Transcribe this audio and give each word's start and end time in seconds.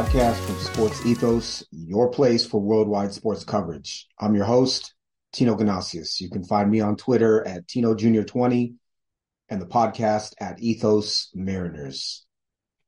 podcast 0.00 0.36
from 0.46 0.56
Sports 0.56 1.04
Ethos, 1.04 1.62
your 1.72 2.08
place 2.08 2.46
for 2.46 2.58
worldwide 2.58 3.12
sports 3.12 3.44
coverage. 3.44 4.06
I'm 4.18 4.34
your 4.34 4.46
host, 4.46 4.94
Tino 5.30 5.54
Ganasius. 5.54 6.22
You 6.22 6.30
can 6.30 6.42
find 6.42 6.70
me 6.70 6.80
on 6.80 6.96
Twitter 6.96 7.46
at 7.46 7.68
Tino 7.68 7.94
Junior 7.94 8.24
20 8.24 8.76
and 9.50 9.60
the 9.60 9.66
podcast 9.66 10.32
at 10.40 10.58
Ethos 10.58 11.28
Mariners. 11.34 12.24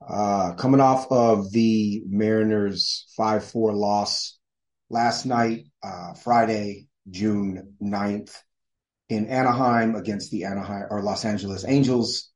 Uh, 0.01 0.55
coming 0.55 0.81
off 0.81 1.13
of 1.13 1.53
the 1.53 2.03
Mariners 2.07 3.05
5 3.15 3.45
4 3.45 3.75
loss 3.75 4.39
last 4.89 5.27
night, 5.27 5.67
uh, 5.83 6.15
Friday, 6.15 6.87
June 7.11 7.75
9th, 7.83 8.35
in 9.11 9.27
Anaheim 9.27 9.97
against 9.97 10.31
the 10.31 10.45
Anaheim 10.45 10.87
or 10.89 11.03
Los 11.03 11.27
Angeles 11.27 11.67
Angels. 11.69 12.32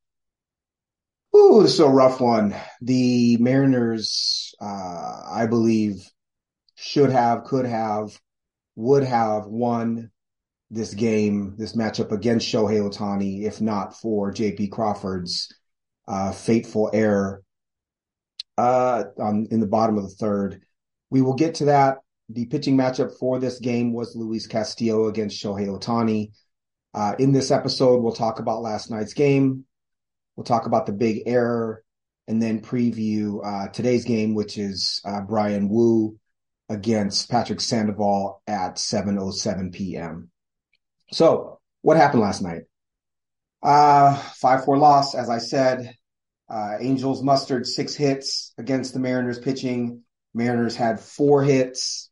Ooh, 1.37 1.61
this 1.61 1.73
is 1.73 1.79
a 1.79 1.87
rough 1.87 2.19
one. 2.19 2.55
The 2.81 3.37
Mariners, 3.37 4.55
uh, 4.59 5.21
I 5.31 5.45
believe, 5.47 6.03
should 6.73 7.11
have, 7.11 7.43
could 7.43 7.65
have, 7.65 8.19
would 8.75 9.03
have 9.03 9.45
won 9.45 10.09
this 10.71 10.95
game, 10.95 11.53
this 11.55 11.75
matchup 11.75 12.11
against 12.11 12.47
Shohei 12.47 12.81
Ohtani, 12.81 13.43
if 13.43 13.61
not 13.61 13.95
for 13.95 14.33
JP 14.33 14.71
Crawford's 14.71 15.53
uh, 16.07 16.31
fateful 16.31 16.89
error 16.91 17.43
uh, 18.57 19.03
on, 19.19 19.47
in 19.51 19.59
the 19.59 19.67
bottom 19.67 19.97
of 19.99 20.05
the 20.05 20.15
third. 20.15 20.61
We 21.11 21.21
will 21.21 21.35
get 21.35 21.53
to 21.55 21.65
that. 21.65 21.99
The 22.29 22.47
pitching 22.47 22.75
matchup 22.75 23.15
for 23.19 23.39
this 23.39 23.59
game 23.59 23.93
was 23.93 24.15
Luis 24.15 24.47
Castillo 24.47 25.07
against 25.07 25.41
Shohei 25.41 25.67
Ohtani. 25.67 26.31
Uh, 26.95 27.13
in 27.19 27.31
this 27.31 27.51
episode, 27.51 28.01
we'll 28.01 28.11
talk 28.11 28.39
about 28.39 28.63
last 28.63 28.89
night's 28.89 29.13
game. 29.13 29.65
We'll 30.37 30.45
talk 30.45 30.67
about 30.67 30.85
the 30.85 30.93
big 30.93 31.23
error 31.25 31.83
and 32.27 32.41
then 32.41 32.61
preview 32.61 33.39
uh, 33.43 33.69
today's 33.69 34.05
game, 34.05 34.35
which 34.35 34.57
is 34.57 35.01
uh, 35.03 35.21
Bryan 35.21 35.67
Woo 35.67 36.17
against 36.69 37.29
Patrick 37.29 37.59
Sandoval 37.59 38.41
at 38.45 38.75
7.07 38.75 39.73
p.m. 39.73 40.29
So 41.11 41.59
what 41.81 41.97
happened 41.97 42.21
last 42.21 42.41
night? 42.41 42.63
Uh, 43.63 44.15
5-4 44.43 44.77
loss, 44.77 45.15
as 45.15 45.29
I 45.29 45.39
said. 45.39 45.95
Uh, 46.49 46.77
Angels 46.79 47.23
mustered 47.23 47.65
six 47.65 47.95
hits 47.95 48.53
against 48.57 48.93
the 48.93 48.99
Mariners 48.99 49.39
pitching. 49.39 50.03
Mariners 50.33 50.75
had 50.75 50.99
four 50.99 51.43
hits. 51.43 52.09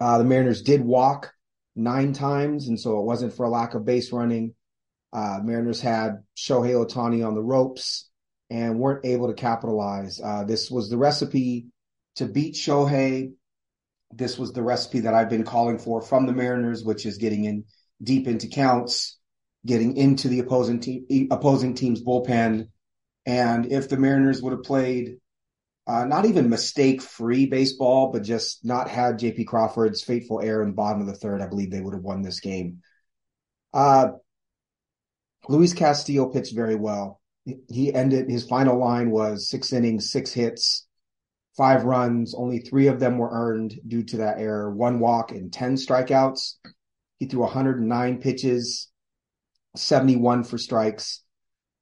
Uh, 0.00 0.18
the 0.18 0.24
Mariners 0.24 0.62
did 0.62 0.80
walk 0.80 1.32
nine 1.76 2.12
times, 2.12 2.68
and 2.68 2.80
so 2.80 2.98
it 2.98 3.04
wasn't 3.04 3.34
for 3.34 3.44
a 3.44 3.50
lack 3.50 3.74
of 3.74 3.84
base 3.84 4.12
running. 4.12 4.54
Uh, 5.14 5.38
Mariners 5.42 5.80
had 5.80 6.24
Shohei 6.36 6.74
Ohtani 6.74 7.26
on 7.26 7.34
the 7.34 7.42
ropes 7.42 8.10
and 8.50 8.80
weren't 8.80 9.06
able 9.06 9.28
to 9.28 9.34
capitalize. 9.34 10.20
Uh, 10.22 10.42
this 10.44 10.70
was 10.70 10.90
the 10.90 10.98
recipe 10.98 11.66
to 12.16 12.26
beat 12.26 12.54
Shohei. 12.54 13.32
This 14.12 14.38
was 14.38 14.52
the 14.52 14.62
recipe 14.62 15.00
that 15.00 15.14
I've 15.14 15.30
been 15.30 15.44
calling 15.44 15.78
for 15.78 16.02
from 16.02 16.26
the 16.26 16.32
Mariners, 16.32 16.84
which 16.84 17.06
is 17.06 17.18
getting 17.18 17.44
in 17.44 17.64
deep 18.02 18.26
into 18.26 18.48
counts, 18.48 19.18
getting 19.64 19.96
into 19.96 20.28
the 20.28 20.40
opposing 20.40 20.80
team, 20.80 21.28
opposing 21.30 21.74
team's 21.74 22.02
bullpen. 22.02 22.68
And 23.24 23.72
if 23.72 23.88
the 23.88 23.96
Mariners 23.96 24.42
would 24.42 24.52
have 24.52 24.64
played 24.64 25.18
uh, 25.86 26.04
not 26.04 26.24
even 26.24 26.48
mistake 26.48 27.02
free 27.02 27.46
baseball, 27.46 28.10
but 28.10 28.22
just 28.22 28.64
not 28.64 28.88
had 28.88 29.18
JP 29.18 29.46
Crawford's 29.46 30.02
fateful 30.02 30.40
error 30.40 30.62
in 30.62 30.70
the 30.70 30.74
bottom 30.74 31.00
of 31.00 31.06
the 31.06 31.14
third, 31.14 31.40
I 31.40 31.46
believe 31.46 31.70
they 31.70 31.80
would 31.80 31.94
have 31.94 32.02
won 32.02 32.22
this 32.22 32.40
game. 32.40 32.80
Uh, 33.72 34.12
Luis 35.48 35.74
Castillo 35.74 36.26
pitched 36.26 36.54
very 36.54 36.74
well. 36.74 37.20
He 37.68 37.92
ended 37.92 38.30
his 38.30 38.46
final 38.46 38.78
line 38.78 39.10
was 39.10 39.48
six 39.48 39.72
innings, 39.72 40.10
six 40.10 40.32
hits, 40.32 40.86
five 41.56 41.84
runs. 41.84 42.34
Only 42.34 42.60
three 42.60 42.86
of 42.86 43.00
them 43.00 43.18
were 43.18 43.30
earned 43.30 43.78
due 43.86 44.02
to 44.04 44.16
that 44.18 44.38
error. 44.38 44.70
One 44.74 45.00
walk 45.00 45.32
and 45.32 45.52
10 45.52 45.76
strikeouts. 45.76 46.54
He 47.18 47.26
threw 47.26 47.40
109 47.40 48.20
pitches, 48.20 48.88
71 49.76 50.44
for 50.44 50.58
strikes. 50.58 51.22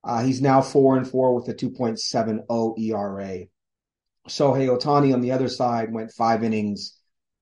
Uh, 0.05 0.25
he's 0.25 0.43
now 0.43 0.61
four 0.61 0.97
and 0.97 1.09
four 1.09 1.35
with 1.35 1.49
a 1.49 1.55
2.70 1.55 2.79
ERA. 2.79 3.47
Shohei 4.29 4.69
Ohtani 4.69 5.15
on 5.15 5.21
the 5.21 5.33
other 5.33 5.49
side 5.49 5.93
went 5.93 6.13
five 6.13 6.43
innings, 6.43 6.97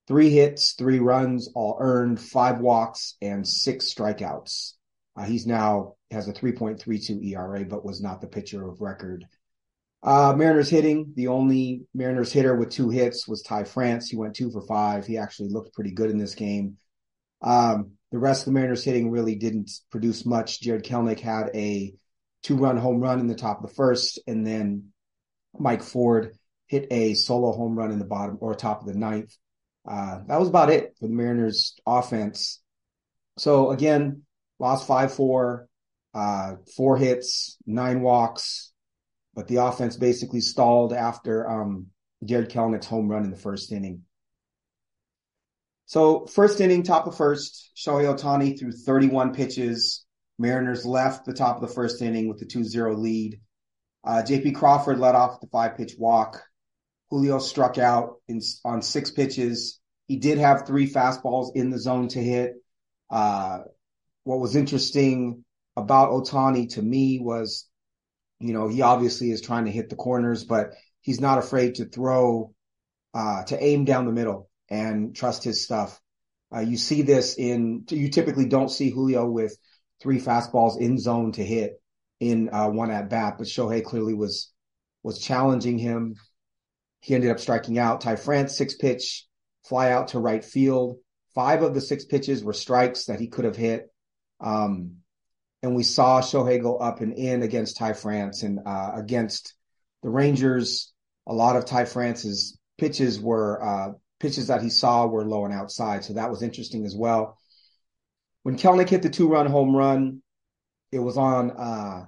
three 0.06 0.30
hits, 0.30 0.72
three 0.72 0.98
runs, 0.98 1.50
all 1.54 1.76
earned, 1.80 2.20
five 2.20 2.60
walks, 2.60 3.16
and 3.22 3.46
six 3.46 3.92
strikeouts. 3.92 4.74
Uh, 5.20 5.24
he's 5.24 5.46
now 5.46 5.94
has 6.10 6.28
a 6.28 6.32
3.32 6.32 7.22
ERA, 7.32 7.64
but 7.64 7.84
was 7.84 8.00
not 8.00 8.20
the 8.20 8.26
pitcher 8.26 8.66
of 8.66 8.80
record. 8.80 9.26
Uh, 10.02 10.32
Mariners 10.34 10.70
hitting, 10.70 11.12
the 11.14 11.28
only 11.28 11.82
Mariners 11.92 12.32
hitter 12.32 12.56
with 12.56 12.70
two 12.70 12.88
hits 12.88 13.28
was 13.28 13.42
Ty 13.42 13.64
France. 13.64 14.08
He 14.08 14.16
went 14.16 14.34
two 14.34 14.50
for 14.50 14.62
five. 14.62 15.06
He 15.06 15.18
actually 15.18 15.50
looked 15.50 15.74
pretty 15.74 15.90
good 15.90 16.10
in 16.10 16.16
this 16.16 16.34
game. 16.34 16.78
Um, 17.42 17.92
the 18.10 18.18
rest 18.18 18.42
of 18.42 18.46
the 18.46 18.52
Mariners 18.52 18.82
hitting 18.82 19.10
really 19.10 19.34
didn't 19.34 19.70
produce 19.90 20.24
much. 20.24 20.62
Jarred 20.62 20.84
Kelenic 20.84 21.20
had 21.20 21.50
a 21.54 21.94
two 22.42 22.56
run 22.56 22.78
home 22.78 23.00
run 23.00 23.20
in 23.20 23.26
the 23.26 23.34
top 23.34 23.62
of 23.62 23.68
the 23.68 23.74
first, 23.74 24.18
and 24.26 24.46
then 24.46 24.86
Mike 25.58 25.82
Ford 25.82 26.34
hit 26.66 26.86
a 26.90 27.12
solo 27.12 27.52
home 27.52 27.76
run 27.76 27.92
in 27.92 27.98
the 27.98 28.06
bottom 28.06 28.38
or 28.40 28.54
top 28.54 28.80
of 28.80 28.86
the 28.86 28.98
ninth. 28.98 29.36
Uh, 29.86 30.20
that 30.28 30.40
was 30.40 30.48
about 30.48 30.70
it 30.70 30.96
for 30.98 31.08
the 31.08 31.14
Mariners 31.14 31.76
offense. 31.86 32.60
So 33.36 33.70
again, 33.70 34.22
lost 34.60 34.86
5 34.86 35.14
4, 35.14 35.68
uh, 36.14 36.52
four 36.76 36.96
hits, 36.96 37.56
nine 37.66 38.00
walks, 38.02 38.72
but 39.34 39.48
the 39.48 39.56
offense 39.56 39.96
basically 39.96 40.40
stalled 40.40 40.92
after 40.92 41.48
um, 41.48 41.86
Jarred 42.24 42.50
Kelenic's 42.50 42.86
home 42.86 43.08
run 43.08 43.24
in 43.24 43.30
the 43.30 43.36
first 43.36 43.72
inning. 43.72 44.02
So, 45.86 46.26
first 46.26 46.60
inning, 46.60 46.84
top 46.84 47.06
of 47.06 47.16
first, 47.16 47.72
Shohei 47.76 48.14
Ohtani 48.14 48.58
threw 48.58 48.70
31 48.70 49.34
pitches. 49.34 50.04
Mariners 50.38 50.86
left 50.86 51.26
the 51.26 51.32
top 51.32 51.56
of 51.56 51.62
the 51.62 51.74
first 51.74 52.00
inning 52.00 52.28
with 52.28 52.38
the 52.38 52.46
2 52.46 52.62
0 52.64 52.96
lead. 52.96 53.40
Uh, 54.04 54.22
JP 54.24 54.54
Crawford 54.54 54.98
led 54.98 55.14
off 55.14 55.40
the 55.40 55.48
five 55.48 55.76
pitch 55.76 55.94
walk. 55.98 56.42
Julio 57.10 57.38
struck 57.38 57.76
out 57.76 58.16
in, 58.28 58.40
on 58.64 58.82
six 58.82 59.10
pitches. 59.10 59.80
He 60.06 60.16
did 60.16 60.38
have 60.38 60.66
three 60.66 60.88
fastballs 60.88 61.56
in 61.56 61.70
the 61.70 61.78
zone 61.78 62.08
to 62.08 62.22
hit. 62.22 62.54
Uh, 63.10 63.60
what 64.30 64.38
was 64.38 64.54
interesting 64.54 65.44
about 65.76 66.10
Ohtani 66.10 66.72
to 66.74 66.82
me 66.82 67.18
was, 67.18 67.68
you 68.38 68.52
know, 68.52 68.68
he 68.68 68.80
obviously 68.80 69.32
is 69.32 69.40
trying 69.40 69.64
to 69.64 69.72
hit 69.72 69.90
the 69.90 69.96
corners, 69.96 70.44
but 70.44 70.70
he's 71.00 71.20
not 71.20 71.38
afraid 71.38 71.74
to 71.74 71.84
throw, 71.84 72.54
uh, 73.12 73.42
to 73.46 73.60
aim 73.60 73.84
down 73.84 74.06
the 74.06 74.12
middle 74.12 74.48
and 74.68 75.16
trust 75.16 75.42
his 75.42 75.64
stuff. 75.64 76.00
Uh, 76.54 76.60
you 76.60 76.76
see 76.76 77.02
this 77.02 77.38
in, 77.38 77.84
you 77.90 78.08
typically 78.08 78.46
don't 78.46 78.70
see 78.70 78.88
Julio 78.88 79.28
with 79.28 79.58
three 80.00 80.20
fastballs 80.20 80.80
in 80.80 80.96
zone 81.00 81.32
to 81.32 81.44
hit 81.44 81.82
in 82.20 82.50
uh, 82.52 82.68
one 82.68 82.92
at 82.92 83.10
bat, 83.10 83.34
but 83.36 83.48
Shohei 83.48 83.82
clearly 83.82 84.14
was 84.14 84.52
was 85.02 85.18
challenging 85.18 85.76
him. 85.76 86.14
He 87.00 87.16
ended 87.16 87.32
up 87.32 87.40
striking 87.40 87.80
out. 87.80 88.02
Ty 88.02 88.14
France, 88.14 88.56
six 88.56 88.76
pitch, 88.76 89.26
fly 89.64 89.90
out 89.90 90.08
to 90.08 90.20
right 90.20 90.44
field. 90.44 90.98
Five 91.34 91.62
of 91.62 91.74
the 91.74 91.80
six 91.80 92.04
pitches 92.04 92.44
were 92.44 92.52
strikes 92.52 93.06
that 93.06 93.18
he 93.18 93.26
could 93.26 93.44
have 93.44 93.56
hit. 93.56 93.90
Um, 94.40 94.96
and 95.62 95.74
we 95.74 95.82
saw 95.82 96.20
Shohei 96.20 96.62
go 96.62 96.76
up 96.76 97.00
and 97.00 97.12
in 97.12 97.42
against 97.42 97.76
Ty 97.76 97.92
France 97.92 98.42
and 98.42 98.60
uh, 98.64 98.92
against 98.94 99.54
the 100.02 100.08
Rangers. 100.08 100.92
A 101.26 101.34
lot 101.34 101.56
of 101.56 101.66
Ty 101.66 101.84
France's 101.84 102.58
pitches 102.78 103.20
were 103.20 103.62
uh, 103.62 103.92
pitches 104.18 104.46
that 104.46 104.62
he 104.62 104.70
saw 104.70 105.06
were 105.06 105.24
low 105.24 105.44
and 105.44 105.54
outside, 105.54 106.04
so 106.04 106.14
that 106.14 106.30
was 106.30 106.42
interesting 106.42 106.86
as 106.86 106.96
well. 106.96 107.38
When 108.42 108.56
Kelenic 108.56 108.88
hit 108.88 109.02
the 109.02 109.10
two-run 109.10 109.46
home 109.46 109.76
run, 109.76 110.22
it 110.90 110.98
was 110.98 111.18
on 111.18 111.50
uh, 111.50 112.06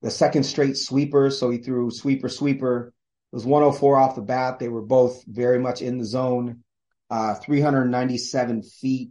the 0.00 0.10
second 0.10 0.44
straight 0.44 0.78
sweeper, 0.78 1.30
so 1.30 1.50
he 1.50 1.58
threw 1.58 1.90
sweeper 1.90 2.30
sweeper 2.30 2.94
it 3.32 3.36
was 3.36 3.44
104 3.44 3.96
off 3.96 4.14
the 4.14 4.22
bat. 4.22 4.58
They 4.58 4.68
were 4.68 4.82
both 4.82 5.24
very 5.26 5.58
much 5.58 5.82
in 5.82 5.98
the 5.98 6.04
zone. 6.04 6.62
Uh, 7.10 7.34
397 7.34 8.62
feet. 8.62 9.10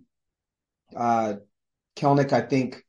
Kelenic, 1.96 2.34
I 2.34 2.42
think, 2.42 2.84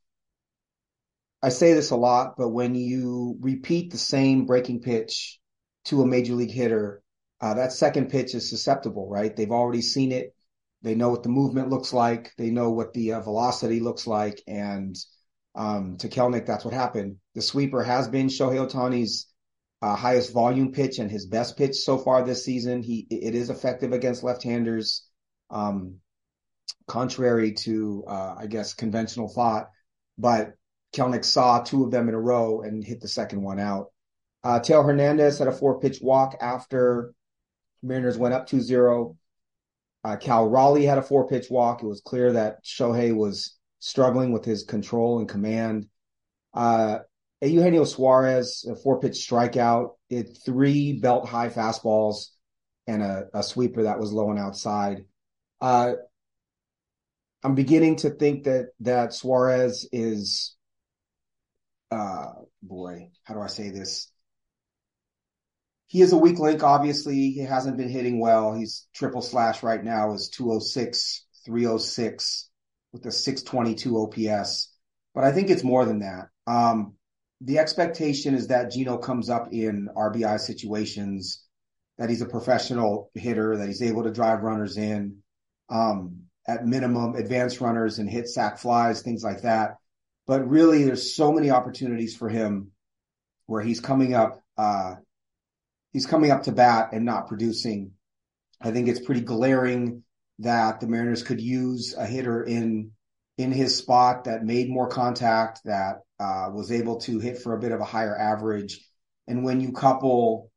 I 1.42 1.50
say 1.50 1.74
this 1.74 1.90
a 1.90 1.96
lot, 1.96 2.34
but 2.36 2.48
when 2.48 2.74
you 2.74 3.36
repeat 3.40 3.90
the 3.90 3.98
same 3.98 4.46
breaking 4.46 4.80
pitch 4.80 5.38
to 5.86 6.02
a 6.02 6.06
major 6.06 6.34
league 6.34 6.50
hitter, 6.50 7.02
uh, 7.40 7.54
that 7.54 7.72
second 7.72 8.10
pitch 8.10 8.34
is 8.34 8.48
susceptible, 8.48 9.08
right? 9.08 9.34
They've 9.34 9.50
already 9.50 9.82
seen 9.82 10.12
it. 10.12 10.34
They 10.82 10.94
know 10.94 11.10
what 11.10 11.22
the 11.22 11.28
movement 11.28 11.68
looks 11.68 11.92
like. 11.92 12.32
They 12.36 12.50
know 12.50 12.70
what 12.70 12.92
the 12.94 13.12
uh, 13.12 13.20
velocity 13.20 13.80
looks 13.80 14.06
like. 14.06 14.42
And 14.46 14.96
um, 15.54 15.96
to 15.98 16.08
Kelenic, 16.08 16.46
that's 16.46 16.64
what 16.64 16.74
happened. 16.74 17.16
The 17.34 17.42
sweeper 17.42 17.82
has 17.82 18.08
been 18.08 18.28
Shohei 18.28 18.66
Ohtani's 18.66 19.26
uh, 19.82 19.94
highest 19.94 20.32
volume 20.32 20.72
pitch 20.72 20.98
and 20.98 21.10
his 21.10 21.26
best 21.26 21.56
pitch 21.56 21.76
so 21.76 21.98
far 21.98 22.24
this 22.24 22.44
season. 22.44 22.82
He 22.82 23.06
it 23.10 23.34
is 23.34 23.50
effective 23.50 23.92
against 23.92 24.22
left-handers, 24.22 25.06
um, 25.50 25.96
contrary 26.86 27.52
to 27.52 28.04
uh, 28.06 28.34
I 28.38 28.46
guess 28.46 28.74
conventional 28.74 29.28
thought. 29.28 29.70
But 30.18 30.54
Kelenic 30.94 31.24
saw 31.24 31.62
two 31.62 31.84
of 31.84 31.90
them 31.90 32.08
in 32.08 32.14
a 32.14 32.20
row 32.20 32.62
and 32.62 32.84
hit 32.84 33.00
the 33.00 33.08
second 33.08 33.42
one 33.42 33.58
out. 33.58 33.92
Uh, 34.44 34.60
Hernandez 34.64 35.38
had 35.38 35.48
a 35.48 35.52
four-pitch 35.52 35.98
walk 36.00 36.36
after 36.40 37.12
Mariners 37.82 38.16
went 38.16 38.34
up 38.34 38.46
2 38.46 38.60
0. 38.60 39.16
Uh, 40.04 40.16
Cal 40.16 40.48
Raleigh 40.48 40.86
had 40.86 40.98
a 40.98 41.02
four 41.02 41.26
pitch 41.26 41.50
walk. 41.50 41.82
It 41.82 41.86
was 41.86 42.00
clear 42.00 42.32
that 42.32 42.64
Shohei 42.64 43.14
was 43.14 43.56
struggling 43.80 44.32
with 44.32 44.44
his 44.44 44.62
control 44.62 45.18
and 45.18 45.28
command. 45.28 45.88
Uh, 46.54 47.00
Eugenio 47.42 47.84
Suarez, 47.84 48.64
a 48.70 48.76
four 48.76 49.00
pitch 49.00 49.14
strikeout, 49.28 49.90
it 50.08 50.38
three 50.44 51.00
belt 51.00 51.28
high 51.28 51.48
fastballs 51.48 52.28
and 52.86 53.02
a, 53.02 53.26
a, 53.34 53.42
sweeper 53.42 53.82
that 53.82 53.98
was 53.98 54.12
low 54.12 54.30
and 54.30 54.38
outside. 54.38 55.04
Uh, 55.60 55.94
I'm 57.42 57.54
beginning 57.54 57.96
to 57.96 58.10
think 58.10 58.44
that 58.44 58.70
that 58.80 59.12
Suarez 59.12 59.88
is, 59.92 60.56
uh, 61.90 62.32
boy, 62.62 63.10
how 63.24 63.34
do 63.34 63.40
I 63.40 63.46
say 63.46 63.70
this? 63.70 64.10
He 65.86 66.02
is 66.02 66.12
a 66.12 66.16
weak 66.16 66.38
link. 66.38 66.62
Obviously, 66.62 67.30
he 67.30 67.40
hasn't 67.40 67.76
been 67.76 67.88
hitting 67.88 68.18
well. 68.18 68.54
He's 68.54 68.88
triple 68.92 69.22
slash 69.22 69.62
right 69.62 69.82
now 69.82 70.14
is 70.14 70.28
206, 70.30 71.24
306 71.44 72.50
with 72.92 73.06
a 73.06 73.12
622 73.12 73.96
OPS. 73.96 74.72
But 75.14 75.24
I 75.24 75.32
think 75.32 75.48
it's 75.48 75.62
more 75.62 75.84
than 75.84 76.00
that. 76.00 76.28
Um, 76.46 76.94
the 77.40 77.58
expectation 77.58 78.34
is 78.34 78.48
that 78.48 78.72
Geno 78.72 78.98
comes 78.98 79.30
up 79.30 79.52
in 79.52 79.88
RBI 79.94 80.40
situations, 80.40 81.44
that 81.98 82.10
he's 82.10 82.22
a 82.22 82.26
professional 82.26 83.10
hitter, 83.14 83.56
that 83.56 83.68
he's 83.68 83.82
able 83.82 84.02
to 84.04 84.10
drive 84.10 84.42
runners 84.42 84.76
in, 84.76 85.18
um, 85.68 86.22
at 86.48 86.66
minimum, 86.66 87.14
advance 87.14 87.60
runners 87.60 87.98
and 87.98 88.08
hit 88.08 88.28
sac 88.28 88.58
flies, 88.58 89.02
things 89.02 89.24
like 89.24 89.42
that. 89.42 89.76
But 90.26 90.48
really, 90.48 90.84
there's 90.84 91.14
so 91.14 91.32
many 91.32 91.50
opportunities 91.50 92.16
for 92.16 92.28
him 92.28 92.72
where 93.46 93.62
he's 93.62 93.80
coming 93.80 94.14
up, 94.14 94.42
uh, 94.56 94.96
he's 95.92 96.06
coming 96.06 96.30
up 96.30 96.44
to 96.44 96.52
bat 96.52 96.90
and 96.92 97.04
not 97.04 97.28
producing. 97.28 97.92
I 98.60 98.70
think 98.70 98.88
it's 98.88 99.00
pretty 99.00 99.20
glaring 99.20 100.02
that 100.40 100.80
the 100.80 100.86
Mariners 100.86 101.22
could 101.22 101.40
use 101.40 101.94
a 101.96 102.06
hitter 102.06 102.42
in 102.42 102.92
in 103.38 103.52
his 103.52 103.76
spot 103.76 104.24
that 104.24 104.44
made 104.44 104.70
more 104.70 104.88
contact, 104.88 105.60
that 105.64 106.00
uh, 106.18 106.48
was 106.52 106.72
able 106.72 106.98
to 107.00 107.18
hit 107.18 107.38
for 107.38 107.54
a 107.54 107.60
bit 107.60 107.72
of 107.72 107.80
a 107.80 107.84
higher 107.84 108.16
average. 108.16 108.80
And 109.26 109.44
when 109.44 109.60
you 109.60 109.72
couple 109.72 110.50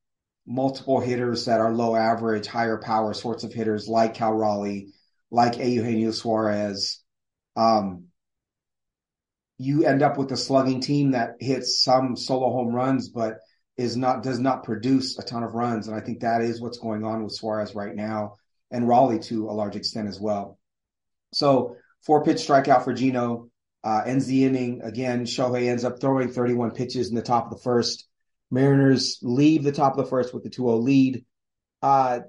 multiple 0.48 1.00
hitters 1.00 1.46
that 1.46 1.60
are 1.60 1.74
low 1.74 1.96
average, 1.96 2.48
higher 2.48 2.78
power 2.78 3.14
sorts 3.14 3.44
of 3.44 3.54
hitters 3.54 3.88
like 3.88 4.14
Cal 4.14 4.34
Raleigh, 4.34 4.94
like 5.32 5.58
Eugenio 5.58 6.12
Suarez, 6.12 7.02
um, 7.56 8.06
you 9.58 9.86
end 9.86 10.02
up 10.02 10.18
with 10.18 10.32
a 10.32 10.38
slugging 10.38 10.80
team 10.80 11.12
that 11.12 11.36
hits 11.40 11.84
some 11.84 12.16
solo 12.16 12.52
home 12.52 12.74
runs, 12.74 13.10
but 13.10 13.40
is 13.78 13.96
not 13.96 14.24
does 14.24 14.40
not 14.40 14.64
produce 14.64 15.18
a 15.20 15.24
ton 15.24 15.44
of 15.44 15.54
runs. 15.54 15.88
And 15.88 15.96
I 15.96 16.02
think 16.02 16.22
that 16.22 16.42
is 16.42 16.62
what's 16.62 16.80
going 16.80 17.04
on 17.04 17.24
with 17.24 17.34
Suarez 17.34 17.76
right 17.76 17.96
now, 17.96 18.38
and 18.72 18.88
Raleigh 18.88 19.20
to 19.20 19.50
a 19.50 19.52
large 19.52 19.76
extent 19.76 20.08
as 20.08 20.20
well. 20.20 20.58
So 21.34 21.76
four 22.06 22.24
pitch 22.24 22.38
strikeout 22.38 22.84
for 22.84 22.94
Geno. 22.94 23.50
Uh, 23.82 24.02
ends 24.06 24.26
the 24.26 24.44
inning 24.44 24.82
again. 24.82 25.24
Shohei 25.24 25.70
ends 25.70 25.86
up 25.86 26.02
throwing 26.02 26.30
31 26.30 26.72
pitches 26.72 27.10
in 27.10 27.16
the 27.16 27.22
top 27.22 27.46
of 27.46 27.52
the 27.52 27.64
first. 27.64 28.10
Mariners 28.52 29.20
leave 29.22 29.64
the 29.64 29.72
top 29.72 29.98
of 29.98 30.04
the 30.04 30.10
first 30.10 30.34
with 30.34 30.44
the 30.44 30.50
2-0 30.50 30.84
lead. 30.84 31.26
Uh, 31.82 32.20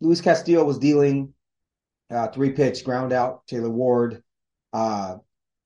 Luis 0.00 0.22
Castillo 0.22 0.64
was 0.64 0.78
dealing 0.78 1.34
uh, 2.10 2.28
three 2.28 2.52
pitch 2.52 2.84
ground 2.84 3.12
out 3.12 3.46
Taylor 3.46 3.70
Ward, 3.70 4.22
uh, 4.72 5.16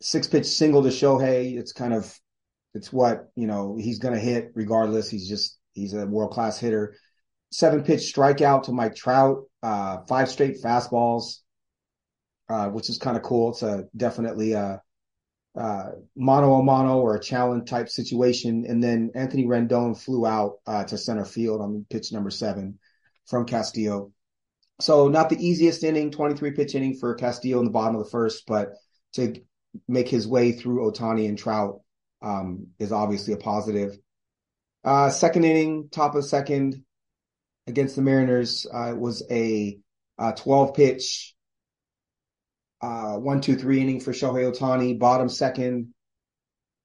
six 0.00 0.26
pitch 0.26 0.46
single 0.46 0.82
to 0.82 0.91
Shohei. 0.91 1.56
It's 1.56 1.73
kind 1.73 1.94
of 1.94 2.19
it's 2.75 2.93
what 2.93 3.31
you 3.37 3.46
know 3.46 3.76
he's 3.79 3.99
going 3.99 4.14
to 4.14 4.20
hit 4.20 4.52
regardless. 4.55 5.08
He's 5.08 5.29
just 5.29 5.58
he's 5.73 5.94
a 5.94 6.06
world 6.06 6.32
class 6.32 6.58
hitter. 6.58 6.96
Seven 7.50 7.85
pitch 7.85 8.12
strikeout 8.12 8.64
to 8.64 8.73
Mike 8.73 8.96
Trout. 8.96 9.44
Uh, 9.62 9.99
five 10.08 10.29
straight 10.29 10.61
fastballs, 10.62 11.38
uh, 12.49 12.69
which 12.69 12.91
is 12.91 12.99
kind 12.99 13.17
of 13.17 13.23
cool. 13.23 13.50
It's 13.50 13.62
a 13.62 13.85
definitely 13.96 14.52
a 14.52 14.82
uh, 15.56 15.91
mono 16.17 16.55
a 16.55 16.62
mono 16.62 16.99
or 16.99 17.17
a 17.17 17.20
challenge 17.20 17.70
type 17.70 17.88
situation. 17.88 18.64
And 18.67 18.82
then 18.82 19.12
Anthony 19.14 19.44
Rendon 19.44 19.96
flew 19.96 20.26
out 20.26 20.56
uh, 20.67 20.85
to 20.85 20.99
center 20.99 21.25
field 21.25 21.61
on 21.61 21.87
pitch 21.88 22.12
number 22.12 22.31
seven 22.31 22.79
from 23.26 23.46
Castillo. 23.46 24.12
So 24.81 25.09
not 25.09 25.31
the 25.31 25.44
easiest 25.44 25.85
inning, 25.85 26.11
23 26.11 26.53
pitch 26.53 26.75
inning 26.75 26.97
for 26.97 27.15
Castillo 27.15 27.59
in 27.61 27.65
the 27.65 27.71
bottom 27.71 27.97
of 27.97 28.05
the 28.05 28.11
first, 28.11 28.44
but 28.47 28.75
to 29.15 29.35
make 29.88 30.09
his 30.09 30.26
way 30.26 30.53
through 30.53 30.91
Ohtani 30.91 31.29
and 31.29 31.38
Trout 31.38 31.81
um, 32.23 32.69
is 32.79 32.93
obviously 32.93 33.35
a 33.35 33.38
positive. 33.38 33.97
Uh, 34.82 35.11
second 35.11 35.44
inning, 35.44 35.88
top 35.91 36.15
of 36.15 36.25
second 36.25 36.85
against 37.67 37.97
the 37.97 38.03
Mariners 38.03 38.67
uh, 38.73 38.94
was 38.97 39.23
a, 39.31 39.79
a 40.19 40.32
12 40.32 40.75
pitch 40.75 41.35
uh, 42.85 43.17
one, 43.17 43.41
two, 43.41 43.56
three 43.56 43.81
inning 43.81 43.99
for 43.99 44.12
Shohei 44.12 44.53
Ohtani. 44.53 44.99
Bottom 44.99 45.31
second, 45.31 45.94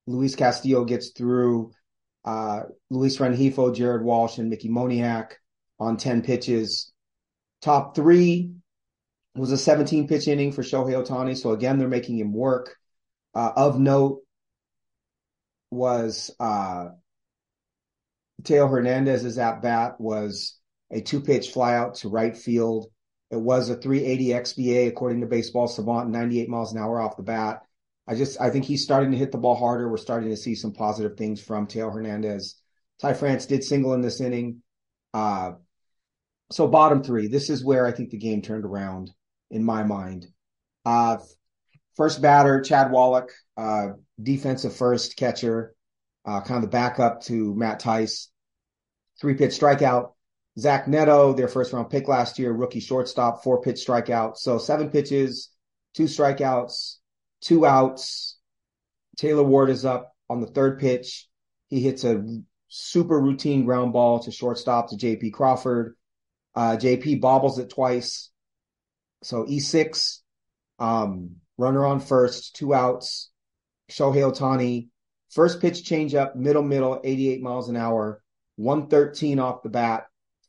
Luis 0.07 0.33
Castillo 0.33 0.85
gets 0.85 1.09
through. 1.09 1.71
Uh, 2.23 2.61
Luis 2.89 3.17
Rengifo, 3.17 3.75
Jared 3.75 4.03
Walsh, 4.03 4.37
and 4.37 4.49
Mickey 4.49 4.69
Moniak 4.69 5.33
on 5.77 5.97
10 5.97 6.21
pitches. 6.21 6.93
Top 7.61 7.95
three 7.95 8.51
was 9.35 9.51
a 9.51 9.57
17 9.57 10.07
pitch 10.07 10.27
inning 10.27 10.51
for 10.51 10.63
Shohei 10.63 10.93
Ohtani. 10.93 11.37
So 11.37 11.51
again, 11.51 11.77
they're 11.77 11.87
making 11.87 12.17
him 12.17 12.33
work. 12.33 12.75
Uh, 13.35 13.51
of 13.55 13.79
note 13.79 14.21
was 15.71 16.31
uh, 16.39 16.89
Teo 18.43 18.67
Hernandez's 18.67 19.37
at 19.37 19.61
bat 19.61 19.99
was 19.99 20.57
a 20.91 21.01
two 21.01 21.21
pitch 21.21 21.53
flyout 21.53 21.99
to 21.99 22.09
right 22.09 22.35
field 22.35 22.89
it 23.31 23.39
was 23.39 23.69
a 23.69 23.75
380 23.75 24.29
XBA 24.29 24.87
according 24.87 25.21
to 25.21 25.27
Baseball 25.27 25.67
Savant, 25.67 26.09
98 26.09 26.49
miles 26.49 26.73
an 26.73 26.79
hour 26.79 26.99
off 26.99 27.17
the 27.17 27.23
bat. 27.23 27.61
I 28.07 28.15
just 28.15 28.41
I 28.41 28.49
think 28.49 28.65
he's 28.65 28.83
starting 28.83 29.11
to 29.11 29.17
hit 29.17 29.31
the 29.31 29.37
ball 29.37 29.55
harder. 29.55 29.87
We're 29.87 29.97
starting 29.97 30.29
to 30.29 30.37
see 30.37 30.55
some 30.55 30.73
positive 30.73 31.15
things 31.15 31.39
from 31.39 31.67
Teo 31.67 31.91
Hernandez. 31.91 32.55
Ty 32.99 33.13
France 33.13 33.45
did 33.45 33.63
single 33.63 33.93
in 33.93 34.01
this 34.01 34.19
inning. 34.19 34.63
Uh, 35.13 35.53
so 36.51 36.67
bottom 36.67 37.03
three, 37.03 37.27
this 37.27 37.49
is 37.49 37.63
where 37.63 37.85
I 37.85 37.91
think 37.91 38.09
the 38.09 38.17
game 38.17 38.41
turned 38.41 38.65
around 38.65 39.11
in 39.51 39.63
my 39.63 39.83
mind. 39.83 40.27
Uh, 40.85 41.17
first 41.95 42.21
batter, 42.21 42.61
Chad 42.61 42.91
Wallach, 42.91 43.31
uh, 43.57 43.89
defensive 44.21 44.75
first 44.75 45.15
catcher, 45.15 45.75
uh, 46.25 46.41
kind 46.41 46.57
of 46.57 46.61
the 46.63 46.75
backup 46.75 47.21
to 47.23 47.53
Matt 47.55 47.81
Thaiss. 47.81 48.27
Three 49.19 49.35
pitch 49.35 49.59
strikeout. 49.59 50.13
Zach 50.57 50.87
Neto, 50.87 51.33
their 51.33 51.47
first 51.47 51.71
round 51.71 51.89
pick 51.89 52.07
last 52.07 52.39
year, 52.39 52.51
rookie 52.51 52.79
shortstop, 52.79 53.43
four 53.43 53.61
pitch 53.61 53.85
strikeout. 53.85 54.37
So 54.37 54.57
seven 54.57 54.89
pitches, 54.89 55.51
two 55.93 56.05
strikeouts, 56.05 56.95
two 57.41 57.65
outs. 57.65 58.37
Taylor 59.17 59.43
Ward 59.43 59.69
is 59.69 59.85
up 59.85 60.13
on 60.29 60.41
the 60.41 60.47
third 60.47 60.79
pitch. 60.79 61.27
He 61.67 61.81
hits 61.81 62.03
a 62.03 62.23
super 62.69 63.19
routine 63.19 63.65
ground 63.65 63.93
ball 63.93 64.19
to 64.21 64.31
shortstop 64.31 64.89
to 64.89 64.95
JP 64.95 65.33
Crawford. 65.33 65.95
Uh, 66.55 66.77
JP 66.77 67.21
bobbles 67.21 67.59
it 67.59 67.69
twice. 67.69 68.29
So 69.23 69.45
E6, 69.45 70.19
um, 70.79 71.35
runner 71.57 71.85
on 71.85 71.99
first, 71.99 72.55
two 72.55 72.73
outs. 72.73 73.29
Shohei 73.91 74.31
Ohtani, 74.31 74.89
first 75.31 75.61
pitch 75.61 75.83
changeup, 75.83 76.35
middle, 76.35 76.61
middle, 76.61 77.01
88 77.03 77.41
miles 77.41 77.69
an 77.69 77.75
hour, 77.75 78.21
113 78.57 79.39
off 79.39 79.63
the 79.63 79.69
bat 79.69 80.05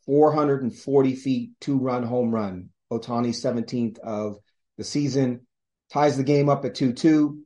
440 0.07 1.15
feet, 1.15 1.53
two 1.61 1.79
run 1.79 2.03
home 2.03 2.35
run. 2.35 2.71
Ohtani, 2.93 3.31
17th 3.31 3.99
of 4.01 4.39
the 4.77 4.85
season 4.85 5.47
ties 5.93 6.17
the 6.17 6.25
game 6.25 6.49
up 6.49 6.65
at 6.65 6.75
2 6.75 6.93
2. 6.93 7.43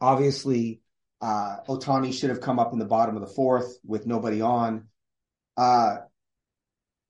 Obviously, 0.00 0.80
uh, 1.20 1.58
Ohtani 1.68 2.12
should 2.12 2.30
have 2.30 2.40
come 2.40 2.58
up 2.58 2.72
in 2.72 2.78
the 2.78 2.84
bottom 2.84 3.16
of 3.16 3.20
the 3.20 3.34
fourth 3.34 3.78
with 3.84 4.06
nobody 4.06 4.40
on. 4.40 4.88
Uh, 5.56 5.98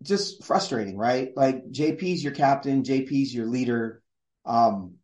just 0.02 0.44
frustrating, 0.44 0.96
right? 0.96 1.30
Like 1.36 1.70
JP's 1.70 2.22
your 2.22 2.32
captain, 2.32 2.82
JP's 2.82 3.34
your 3.34 3.46
leader. 3.46 4.02
Um, 4.44 4.94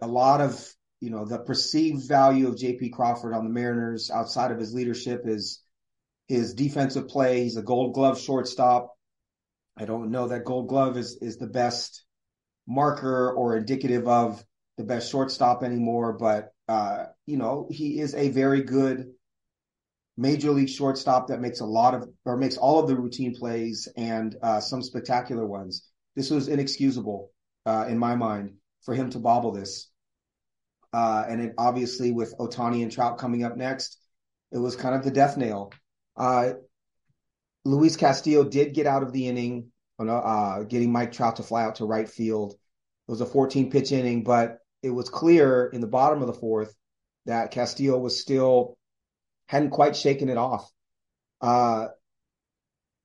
a 0.00 0.06
lot 0.06 0.40
of 0.40 0.74
you 1.00 1.10
know 1.10 1.24
the 1.24 1.38
perceived 1.38 2.08
value 2.08 2.48
of 2.48 2.56
JP 2.56 2.92
Crawford 2.92 3.34
on 3.34 3.44
the 3.44 3.50
Mariners 3.50 4.10
outside 4.10 4.50
of 4.50 4.58
his 4.58 4.74
leadership 4.74 5.22
is 5.24 5.62
his 6.28 6.54
defensive 6.54 7.08
play. 7.08 7.42
He's 7.42 7.56
a 7.56 7.62
gold 7.62 7.94
glove 7.94 8.18
shortstop. 8.18 8.96
I 9.76 9.84
don't 9.84 10.10
know 10.10 10.28
that 10.28 10.44
gold 10.44 10.68
glove 10.68 10.96
is, 10.96 11.18
is 11.20 11.38
the 11.38 11.46
best 11.46 12.04
marker 12.66 13.32
or 13.32 13.56
indicative 13.56 14.06
of 14.06 14.44
the 14.76 14.84
best 14.84 15.10
shortstop 15.10 15.62
anymore, 15.62 16.14
but, 16.14 16.52
uh, 16.68 17.04
you 17.26 17.36
know, 17.36 17.68
he 17.70 18.00
is 18.00 18.14
a 18.14 18.30
very 18.30 18.62
good 18.62 19.12
major 20.16 20.50
league 20.50 20.68
shortstop 20.68 21.28
that 21.28 21.40
makes 21.40 21.60
a 21.60 21.66
lot 21.66 21.94
of, 21.94 22.08
or 22.24 22.36
makes 22.36 22.56
all 22.56 22.78
of 22.78 22.88
the 22.88 22.96
routine 22.96 23.34
plays 23.34 23.88
and 23.96 24.36
uh, 24.42 24.60
some 24.60 24.82
spectacular 24.82 25.46
ones. 25.46 25.88
This 26.14 26.30
was 26.30 26.48
inexcusable 26.48 27.30
uh, 27.64 27.86
in 27.88 27.98
my 27.98 28.14
mind 28.14 28.54
for 28.82 28.94
him 28.94 29.10
to 29.10 29.18
bobble 29.18 29.52
this. 29.52 29.90
Uh, 30.92 31.24
and 31.26 31.40
it 31.40 31.54
obviously 31.56 32.12
with 32.12 32.36
Ohtani 32.38 32.82
and 32.82 32.92
Trout 32.92 33.18
coming 33.18 33.44
up 33.44 33.56
next, 33.56 33.98
it 34.50 34.58
was 34.58 34.76
kind 34.76 34.94
of 34.94 35.02
the 35.04 35.10
death 35.10 35.38
nail 35.38 35.72
uh, 36.16 36.52
Luis 37.64 37.96
Castillo 37.96 38.44
did 38.44 38.74
get 38.74 38.86
out 38.86 39.02
of 39.02 39.12
the 39.12 39.28
inning, 39.28 39.70
uh, 39.98 40.62
getting 40.64 40.92
Mike 40.92 41.12
Trout 41.12 41.36
to 41.36 41.42
fly 41.42 41.62
out 41.62 41.76
to 41.76 41.84
right 41.84 42.08
field. 42.08 42.52
It 42.52 43.10
was 43.10 43.20
a 43.20 43.26
14 43.26 43.70
pitch 43.70 43.92
inning, 43.92 44.24
but 44.24 44.58
it 44.82 44.90
was 44.90 45.08
clear 45.08 45.66
in 45.66 45.80
the 45.80 45.86
bottom 45.86 46.20
of 46.20 46.26
the 46.26 46.34
fourth 46.34 46.74
that 47.26 47.52
Castillo 47.52 47.98
was 47.98 48.20
still 48.20 48.76
hadn't 49.46 49.70
quite 49.70 49.96
shaken 49.96 50.28
it 50.28 50.36
off. 50.36 50.70
Uh, 51.40 51.88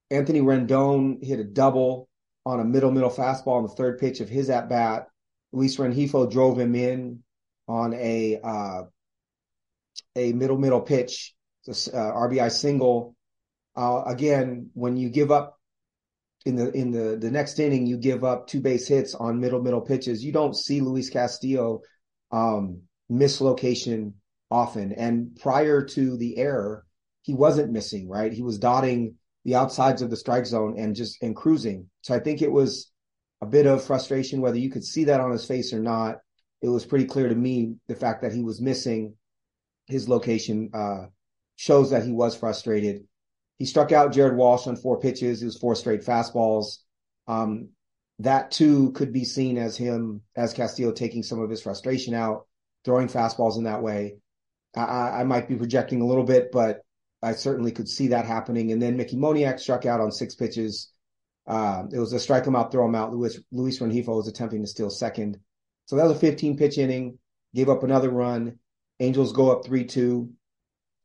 Anthony 0.10 0.42
Rendon 0.42 1.24
hit 1.24 1.40
a 1.40 1.44
double 1.44 2.08
on 2.46 2.60
a 2.60 2.64
middle 2.64 2.92
middle 2.92 3.10
fastball 3.10 3.58
on 3.58 3.64
the 3.64 3.70
third 3.70 4.00
pitch 4.00 4.22
of 4.22 4.30
his 4.30 4.50
at 4.50 4.70
bat. 4.70 5.08
Luis 5.52 5.78
Rengifo 5.78 6.30
drove 6.30 6.58
him 6.58 6.76
in 6.76 7.24
on 7.68 7.94
a 7.94 8.40
uh, 8.42 8.84
a 10.16 10.34
middle 10.34 10.58
middle 10.58 10.82
pitch, 10.82 11.36
uh, 11.68 11.72
RBI 11.72 12.52
single. 12.52 13.16
Uh, 13.76 14.04
again, 14.06 14.70
when 14.74 14.98
you 14.98 15.10
give 15.10 15.32
up 15.32 15.60
in 16.46 16.56
the 16.56 16.72
in 16.72 16.92
the 16.92 17.18
the 17.18 17.32
next 17.32 17.60
inning, 17.60 17.86
you 17.86 17.98
give 17.98 18.24
up 18.24 18.48
two 18.48 18.62
base 18.62 18.88
hits 18.88 19.14
on 19.14 19.40
middle 19.40 19.62
middle 19.62 19.82
pitches. 19.82 20.24
You 20.24 20.32
don't 20.32 20.56
see 20.56 20.82
Luis 20.82 21.10
Castillo 21.10 21.82
um, 22.32 22.84
miss 23.10 23.42
location 23.42 24.16
often. 24.50 24.92
And 24.94 25.36
prior 25.40 25.84
to 25.84 26.18
the 26.18 26.38
error, 26.38 26.86
he 27.22 27.34
wasn't 27.34 27.72
missing. 27.72 28.08
Right, 28.08 28.34
he 28.34 28.44
was 28.44 28.60
dotting 28.60 29.16
the 29.46 29.56
outsides 29.56 30.02
of 30.02 30.10
the 30.10 30.18
strike 30.18 30.46
zone 30.46 30.76
and 30.78 30.96
just 30.96 31.22
and 31.22 31.36
cruising. 31.36 31.90
So 32.02 32.14
I 32.14 32.20
think 32.20 32.42
it 32.42 32.52
was 32.52 32.92
a 33.42 33.46
bit 33.46 33.66
of 33.66 33.84
frustration, 33.84 34.42
whether 34.42 34.58
you 34.58 34.70
could 34.70 34.84
see 34.84 35.06
that 35.06 35.22
on 35.22 35.32
his 35.32 35.46
face 35.46 35.74
or 35.74 35.80
not. 35.80 36.18
It 36.62 36.70
was 36.70 36.86
pretty 36.86 37.06
clear 37.06 37.30
to 37.30 37.36
me 37.36 37.76
the 37.88 37.96
fact 37.96 38.24
that 38.24 38.34
he 38.34 38.44
was 38.44 38.60
missing 38.60 39.14
his 39.86 40.10
location 40.10 40.70
uh, 40.74 41.06
shows 41.56 41.92
that 41.92 42.04
he 42.04 42.12
was 42.12 42.36
frustrated. 42.36 43.04
He 43.58 43.66
struck 43.66 43.92
out 43.92 44.12
Jared 44.12 44.36
Walsh 44.36 44.68
on 44.68 44.76
four 44.76 45.00
pitches. 45.00 45.42
It 45.42 45.46
was 45.46 45.58
four 45.58 45.76
straight 45.76 46.04
fastballs. 46.04 46.78
Um, 47.28 47.70
that 48.20 48.52
too 48.52 48.92
could 48.94 49.14
be 49.14 49.24
seen 49.24 49.58
as 49.58 49.78
him, 49.78 50.22
as 50.36 50.54
Castillo 50.54 50.92
taking 50.92 51.24
some 51.24 51.40
of 51.40 51.50
his 51.50 51.62
frustration 51.62 52.14
out, 52.14 52.48
throwing 52.84 53.08
fastballs 53.08 53.58
in 53.58 53.64
that 53.64 53.82
way. 53.84 54.18
I, 54.78 55.22
I 55.22 55.24
might 55.24 55.48
be 55.48 55.56
projecting 55.56 56.02
a 56.02 56.06
little 56.06 56.24
bit, 56.24 56.52
but 56.52 56.82
I 57.22 57.34
certainly 57.34 57.72
could 57.72 57.90
see 57.90 58.10
that 58.10 58.26
happening. 58.26 58.72
And 58.72 58.82
then 58.82 58.98
Mickey 58.98 59.16
Moniak 59.18 59.60
struck 59.60 59.86
out 59.86 60.00
on 60.00 60.12
six 60.12 60.36
pitches. 60.36 60.92
Uh, 61.48 61.84
it 61.92 62.00
was 62.00 62.14
a 62.14 62.20
strike 62.20 62.46
him 62.46 62.56
out, 62.56 62.72
throw 62.72 62.86
him 62.86 62.96
out. 62.96 63.14
Luis, 63.14 63.40
Luis 63.52 63.80
Rengifo 63.80 64.16
was 64.16 64.28
attempting 64.28 64.62
to 64.62 64.68
steal 64.68 64.90
second. 64.90 65.40
So 65.86 65.96
that 65.96 66.04
was 66.04 66.18
a 66.18 66.20
15 66.20 66.58
pitch 66.58 66.78
inning, 66.78 67.18
gave 67.56 67.70
up 67.70 67.84
another 67.84 68.10
run. 68.10 68.60
Angels 69.00 69.32
go 69.32 69.52
up 69.52 69.66
3 69.66 69.86
2. 69.86 70.30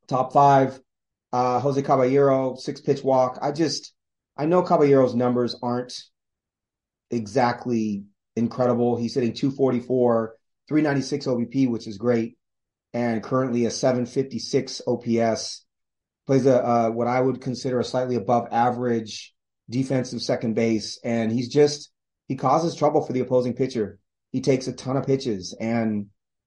Top 0.09 0.33
five, 0.33 0.81
uh, 1.33 1.61
Jose 1.61 1.81
Caballero, 1.81 2.57
six 2.57 2.81
pitch 2.81 3.03
walk. 3.03 3.39
I 3.41 3.53
just, 3.53 3.95
I 4.37 4.47
know 4.47 4.63
Caballero's 4.63 5.15
numbers 5.15 5.57
aren't 5.63 5.95
exactly 7.11 8.05
incredible. 8.37 8.97
He's 8.97 9.15
hitting 9.15 9.33
244, 9.33 10.35
396 10.69 11.27
OBP, 11.27 11.71
which 11.71 11.87
is 11.87 11.99
great, 11.99 12.37
and 12.93 13.23
currently 13.23 13.67
a 13.67 13.71
756 13.71 14.83
OPS. 14.87 15.65
Plays 16.27 16.47
a 16.47 16.65
uh, 16.65 16.91
what 16.91 17.09
I 17.09 17.21
would 17.21 17.41
consider 17.41 17.81
a 17.81 17.85
slightly 17.85 18.15
above 18.15 18.49
average 18.53 19.35
defensive 19.69 20.23
second 20.23 20.55
base, 20.55 21.01
and 21.03 21.33
he's 21.33 21.49
just 21.49 21.91
he 22.29 22.37
causes 22.37 22.77
trouble 22.77 23.05
for 23.05 23.13
the 23.13 23.21
opposing 23.21 23.55
pitcher. 23.55 23.99
He 24.31 24.41
takes 24.41 24.69
a 24.69 24.73
ton 24.73 24.97
of 24.97 25.07
pitches, 25.07 25.57
and 25.59 26.07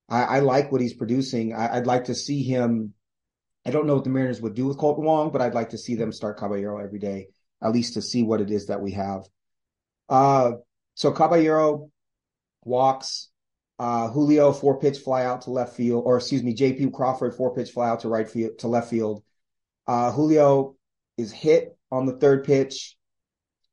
I, 0.10 0.24
I 0.24 0.40
like 0.40 0.72
what 0.72 0.82
he's 0.82 0.94
producing. 0.94 1.54
I, 1.54 1.76
would 1.78 1.88
like 1.88 2.06
to 2.06 2.16
see 2.16 2.44
him. 2.44 2.94
I 3.66 3.72
don't 3.72 3.88
know 3.88 3.96
what 3.96 4.04
the 4.04 4.10
Mariners 4.10 4.42
would 4.42 4.54
do 4.54 4.68
with 4.68 4.78
Kolten 4.78 5.04
Wong, 5.04 5.32
but 5.32 5.42
I'd 5.42 5.54
like 5.54 5.72
to 5.72 5.78
see 5.78 5.96
them 5.96 6.12
start 6.12 6.38
Caballero 6.38 6.78
every 6.80 7.00
day, 7.00 7.28
at 7.62 7.72
least 7.72 7.96
to 7.96 8.02
see 8.02 8.24
what 8.24 8.42
it 8.42 8.52
is 8.52 8.68
that 8.68 8.82
we 8.82 8.92
have. 8.92 9.24
Uh, 10.08 10.52
so 10.94 11.12
Caballero 11.12 11.90
walks. 12.64 13.30
Uh, 13.78 14.08
Julio 14.10 14.54
four 14.54 14.80
pitch 14.80 15.00
fly 15.00 15.26
out 15.26 15.42
to 15.42 15.52
left 15.52 15.76
field, 15.76 16.04
or 16.06 16.18
excuse 16.18 16.44
me, 16.44 16.54
J.P. 16.54 16.92
Crawford 16.92 17.36
four 17.36 17.54
pitch 17.54 17.72
fly 17.72 17.90
out 17.90 18.02
to 18.02 18.10
right 18.10 18.30
field 18.30 18.60
to 18.60 18.68
left 18.68 18.90
field. 18.90 19.24
Uh, 19.86 20.12
Julio 20.12 20.76
is 21.18 21.32
hit 21.32 21.78
on 21.92 22.06
the 22.06 22.18
third 22.18 22.46
pitch, 22.46 22.98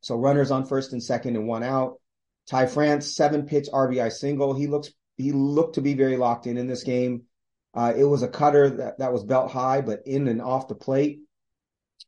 so 0.01 0.17
runners 0.17 0.51
on 0.51 0.67
first 0.67 0.93
and 0.93 1.03
second 1.03 1.37
and 1.37 1.47
one 1.47 1.63
out. 1.63 2.01
Ty 2.49 2.67
France 2.67 3.15
seven 3.15 3.47
pitch 3.47 3.69
RBI 3.73 4.11
single. 4.13 4.55
He 4.55 4.67
looks 4.67 4.93
he 5.17 5.33
looked 5.33 5.77
to 5.77 5.81
be 5.81 5.95
very 5.95 6.17
locked 6.17 6.47
in 6.47 6.57
in 6.57 6.67
this 6.67 6.83
game. 6.83 7.23
Uh, 7.75 7.93
it 7.97 8.05
was 8.05 8.23
a 8.23 8.29
cutter 8.29 8.69
that, 8.69 8.99
that 8.99 9.13
was 9.13 9.25
belt 9.25 9.51
high, 9.51 9.81
but 9.81 10.03
in 10.07 10.29
and 10.29 10.43
off 10.43 10.69
the 10.69 10.75
plate. 10.75 11.21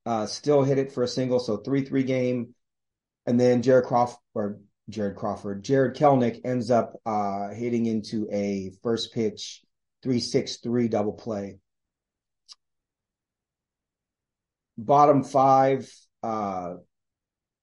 Uh, 0.05 0.27
still 0.27 0.63
hit 0.63 0.79
it 0.79 0.93
for 0.93 1.03
a 1.03 1.09
single, 1.09 1.39
so 1.39 1.57
three 1.57 1.85
three 1.85 2.03
game. 2.03 2.55
And 3.27 3.41
then 3.41 3.63
Jared 3.63 3.87
Crawford 3.87 4.19
or 4.35 4.59
Jared 4.89 5.17
Crawford, 5.17 5.65
Jarred 5.65 5.97
Kelenic 5.97 6.41
ends 6.45 6.71
up 6.71 7.01
uh, 7.07 7.49
hitting 7.49 7.87
into 7.87 8.29
a 8.31 8.73
first 8.83 9.15
pitch 9.15 9.63
three 10.03 10.21
six 10.21 10.57
three 10.57 10.89
double 10.89 11.13
play. 11.13 11.59
Bottom 14.77 15.25
five, 15.25 15.91
uh, 16.23 16.75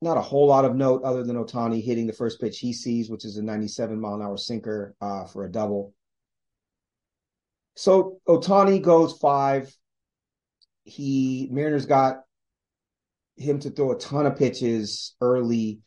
not 0.02 0.18
a 0.18 0.22
whole 0.22 0.48
lot 0.48 0.66
of 0.66 0.76
note 0.76 1.04
other 1.04 1.24
than 1.24 1.36
Ohtani 1.36 1.84
hitting 1.84 2.08
the 2.08 2.14
first 2.14 2.42
pitch 2.42 2.60
he 2.60 2.74
sees, 2.74 3.10
which 3.10 3.26
is 3.26 3.38
a 3.38 3.44
97 3.44 4.00
mile 4.00 4.16
an 4.16 4.22
hour 4.22 4.38
sinker 4.38 4.96
uh, 5.00 5.26
for 5.26 5.46
a 5.46 5.52
double. 5.52 5.94
So 7.76 8.20
Ohtani 8.28 8.82
goes 8.82 9.18
five. 9.18 9.74
He 10.84 11.48
Mariners 11.52 11.86
got 11.86 12.22
him 13.38 13.60
to 13.60 13.70
throw 13.70 13.92
a 13.92 13.98
ton 13.98 14.26
of 14.26 14.38
pitches 14.38 15.16
early. 15.22 15.82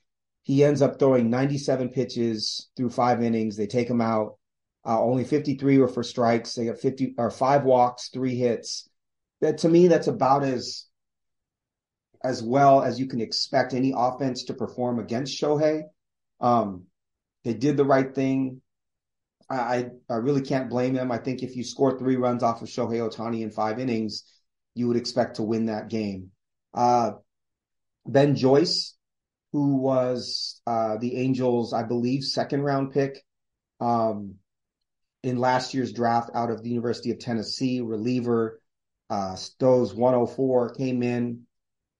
He 0.44 0.62
ends 0.62 0.82
up 0.82 0.98
throwing 0.98 1.30
97 1.30 1.88
pitches 1.88 2.68
through 2.76 2.90
five 2.90 3.22
innings. 3.22 3.56
They 3.56 3.66
take 3.66 3.88
him 3.88 4.00
out. 4.00 4.38
Uh, 4.86 5.02
only 5.02 5.24
53 5.24 5.78
were 5.78 5.88
for 5.88 6.02
strikes. 6.02 6.54
They 6.54 6.66
got 6.66 6.78
50 6.78 7.14
or 7.16 7.30
five 7.30 7.64
walks, 7.64 8.10
three 8.10 8.36
hits. 8.36 8.88
That 9.40 9.58
to 9.58 9.68
me, 9.68 9.88
that's 9.88 10.06
about 10.06 10.44
as 10.44 10.86
as 12.22 12.42
well 12.42 12.82
as 12.82 12.98
you 13.00 13.06
can 13.06 13.20
expect 13.20 13.74
any 13.74 13.92
offense 13.94 14.44
to 14.44 14.54
perform 14.54 14.98
against 14.98 15.38
Shohei. 15.38 15.82
Um, 16.40 16.84
they 17.44 17.52
did 17.52 17.76
the 17.76 17.84
right 17.84 18.14
thing. 18.14 18.62
I, 19.50 19.90
I 20.08 20.14
really 20.14 20.40
can't 20.40 20.70
blame 20.70 20.94
them. 20.94 21.12
I 21.12 21.18
think 21.18 21.42
if 21.42 21.54
you 21.54 21.62
score 21.62 21.98
three 21.98 22.16
runs 22.16 22.42
off 22.42 22.62
of 22.62 22.68
Shohei 22.68 23.06
Ohtani 23.06 23.42
in 23.42 23.50
five 23.50 23.78
innings, 23.78 24.24
you 24.74 24.88
would 24.88 24.96
expect 24.96 25.36
to 25.36 25.42
win 25.42 25.66
that 25.66 25.88
game. 25.88 26.30
Uh, 26.72 27.12
Ben 28.06 28.36
Joyce, 28.36 28.96
who 29.54 29.76
was 29.76 30.61
uh, 30.66 30.96
the 30.96 31.14
Angels, 31.14 31.73
I 31.73 31.84
believe, 31.84 32.25
second 32.25 32.62
round 32.62 32.92
pick 32.92 33.25
um, 33.80 34.34
in 35.23 35.38
last 35.38 35.75
year's 35.75 35.92
draft 35.92 36.30
out 36.34 36.50
of 36.50 36.64
the 36.64 36.70
University 36.70 37.12
of 37.12 37.20
Tennessee, 37.20 37.80
reliever, 37.80 38.61
uh, 39.11 39.37
Stowe's 39.37 39.94
104, 39.94 40.70
came 40.70 41.04
in. 41.04 41.42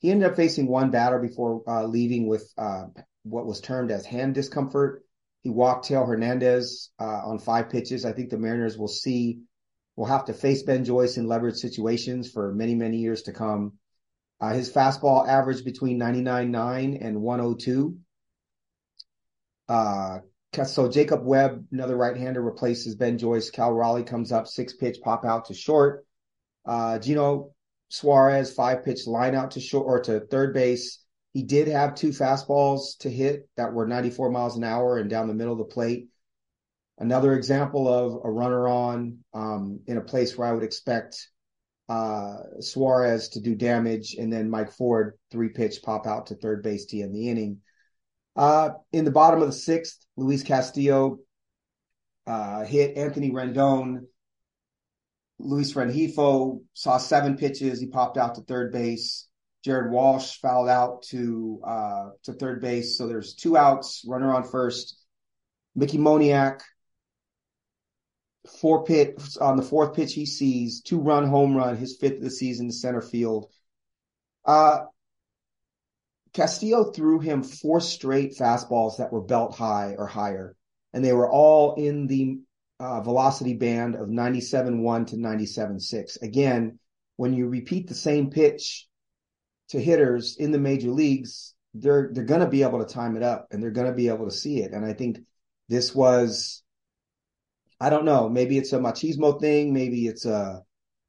He 0.01 0.11
ended 0.11 0.29
up 0.29 0.35
facing 0.35 0.67
one 0.67 0.91
batter 0.91 1.21
before 1.21 1.63
uh, 1.69 1.85
leaving 1.85 2.27
with 2.27 2.53
uh, 2.59 2.87
what 3.23 3.47
was 3.47 3.61
termed 3.61 3.93
as 3.93 4.05
hand 4.05 4.35
discomfort. 4.35 5.05
He 5.43 5.51
walked 5.51 5.87
Teo 5.87 6.05
Hernandez 6.05 6.91
uh, 6.99 7.23
on 7.25 7.39
five 7.39 7.71
pitches. 7.71 8.05
I 8.05 8.11
think 8.11 8.31
the 8.31 8.37
Mariners 8.37 8.77
will 8.77 8.89
see, 8.89 9.43
will 9.95 10.07
have 10.07 10.25
to 10.25 10.33
face 10.33 10.65
Ben 10.65 10.85
Joyce 10.85 11.19
in 11.19 11.29
leverage 11.29 11.59
situations 11.59 12.29
for 12.29 12.53
many, 12.53 12.75
many 12.75 12.97
years 12.97 13.23
to 13.23 13.33
come. 13.33 13.75
Uh, 14.45 14.53
his 14.53 14.71
fastball 14.71 15.27
averaged 15.27 15.65
between 15.65 15.99
99.9 15.99 16.99
and 17.01 17.23
102. 17.23 17.97
Uh, 19.71 20.19
so 20.67 20.91
Jacob 20.91 21.25
Webb, 21.25 21.65
another 21.73 21.97
right-hander, 21.97 22.43
replaces 22.43 22.95
Ben 22.95 23.17
Joyce. 23.17 23.49
Cal 23.49 23.73
Raleigh 23.73 24.05
comes 24.05 24.33
up, 24.33 24.47
six 24.47 24.75
pitch 24.75 24.99
pop 25.03 25.25
out 25.25 25.47
to 25.47 25.55
short. 25.55 26.05
Uh, 26.67 26.99
Geno 26.99 27.55
Suarez, 27.89 28.53
five 28.53 28.85
pitch 28.85 29.07
line 29.07 29.35
out 29.35 29.53
to 29.53 29.61
short 29.61 29.87
or 29.87 30.01
to 30.03 30.21
third 30.21 30.53
base. 30.53 31.03
He 31.33 31.43
did 31.43 31.67
have 31.69 31.95
two 31.95 32.11
fastballs 32.11 32.99
to 32.99 33.11
hit 33.11 33.49
that 33.57 33.73
were 33.73 33.87
94 33.87 34.31
miles 34.31 34.59
an 34.59 34.65
hour 34.65 34.99
and 34.99 35.09
down 35.09 35.27
the 35.27 35.35
middle 35.35 35.55
of 35.55 35.59
the 35.59 35.65
plate. 35.65 36.09
Another 36.99 37.33
example 37.33 37.89
of 37.89 38.21
a 38.23 38.31
runner 38.31 38.69
on 38.69 39.21
um, 39.33 39.81
in 39.87 39.97
a 39.97 40.03
place 40.03 40.37
where 40.37 40.47
I 40.47 40.53
would 40.53 40.63
expect 40.63 41.31
uh, 41.89 42.37
Suarez 42.61 43.29
to 43.31 43.41
do 43.41 43.55
damage, 43.55 44.15
and 44.15 44.33
then 44.33 44.51
Mike 44.51 44.73
Ford 44.73 45.19
three 45.31 45.51
pitch 45.51 45.83
pop 45.83 46.07
out 46.07 46.27
to 46.27 46.35
third 46.35 46.63
base 46.63 46.87
to 46.87 47.01
end 47.01 47.15
the 47.15 47.29
inning. 47.29 47.61
Uh, 48.37 48.71
in 48.93 49.05
the 49.05 49.11
bottom 49.11 49.41
of 49.41 49.47
the 49.47 49.53
sixth, 49.53 50.05
Luis 50.17 50.43
Castillo 50.43 51.19
uh, 52.27 52.65
hit 52.65 52.97
Anthony 52.97 53.31
Rendon. 53.31 54.07
Luis 55.39 55.75
Rengifo 55.75 56.61
saw 56.73 56.97
seven 56.97 57.37
pitches. 57.37 57.81
He 57.81 57.87
popped 57.87 58.17
out 58.17 58.37
to 58.37 58.43
third 58.43 58.73
base. 58.73 59.29
Jared 59.65 59.91
Walsh 59.91 60.39
fouled 60.41 60.69
out 60.69 61.03
to 61.05 61.61
uh, 61.67 62.09
to 62.25 62.33
third 62.33 62.61
base. 62.61 62.99
So 62.99 63.07
there's 63.07 63.35
two 63.35 63.57
outs, 63.57 64.05
runner 64.07 64.33
on 64.35 64.45
first. 64.45 64.99
Mickey 65.75 65.99
Moniak 65.99 66.61
four 68.61 68.85
pit 68.85 69.21
on 69.41 69.57
the 69.57 69.63
fourth 69.63 69.95
pitch 69.95 70.15
he 70.15 70.27
sees, 70.27 70.81
two 70.81 71.01
run 71.01 71.27
home 71.27 71.57
run, 71.57 71.77
his 71.77 71.97
fifth 71.97 72.17
of 72.17 72.23
the 72.23 72.31
season 72.31 72.69
to 72.69 72.73
center 72.73 73.01
field. 73.01 73.51
Uh, 74.45 74.85
Castillo 76.33 76.91
threw 76.91 77.21
him 77.21 77.43
four 77.43 77.81
straight 77.81 78.37
fastballs 78.37 78.99
that 78.99 79.13
were 79.13 79.23
belt 79.23 79.55
high 79.55 79.95
or 79.97 80.07
higher, 80.07 80.57
and 80.93 81.05
they 81.05 81.13
were 81.13 81.31
all 81.31 81.75
in 81.75 82.07
the 82.09 82.41
uh, 82.81 83.01
velocity 83.01 83.55
band 83.55 83.95
of 83.95 84.09
97.1 84.09 85.07
to 85.07 85.17
97.6. 85.17 86.23
Again, 86.23 86.79
when 87.17 87.33
you 87.33 87.47
repeat 87.47 87.87
the 87.87 87.95
same 87.95 88.31
pitch 88.31 88.89
to 89.69 89.81
hitters 89.81 90.37
in 90.37 90.51
the 90.51 90.59
major 90.59 90.91
leagues, 90.91 91.55
they're 91.73 92.11
they're 92.13 92.25
going 92.25 92.41
to 92.41 92.49
be 92.49 92.63
able 92.63 92.85
to 92.85 92.93
time 92.93 93.17
it 93.17 93.23
up 93.23 93.49
and 93.51 93.63
they're 93.63 93.71
going 93.71 93.87
to 93.87 93.95
be 93.95 94.09
able 94.09 94.25
to 94.25 94.35
see 94.35 94.61
it. 94.61 94.73
And 94.73 94.85
I 94.85 94.93
think 94.93 95.21
this 95.69 95.95
was, 95.95 96.64
I 97.85 97.91
don't 97.91 98.07
know, 98.07 98.31
maybe 98.31 98.57
it's 98.57 98.73
a 98.73 98.79
machismo 98.79 99.39
thing, 99.39 99.75
maybe 99.75 100.07
it's 100.07 100.25
a, 100.25 100.63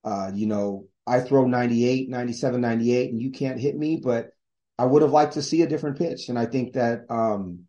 uh, 0.04 0.32
you 0.34 0.46
know, 0.46 0.90
I 1.08 1.22
throw 1.22 1.46
98, 1.46 2.10
97, 2.10 2.60
98, 2.60 3.12
and 3.12 3.22
you 3.22 3.32
can't 3.32 3.62
hit 3.62 3.78
me, 3.78 4.02
but 4.04 4.32
I 4.78 4.84
would 4.84 5.02
have 5.02 5.12
liked 5.12 5.36
to 5.36 5.42
see 5.42 5.62
a 5.62 5.68
different 5.68 5.98
pitch. 5.98 6.28
And 6.28 6.38
I 6.38 6.48
think 6.48 6.74
that 6.74 7.06
um, 7.10 7.62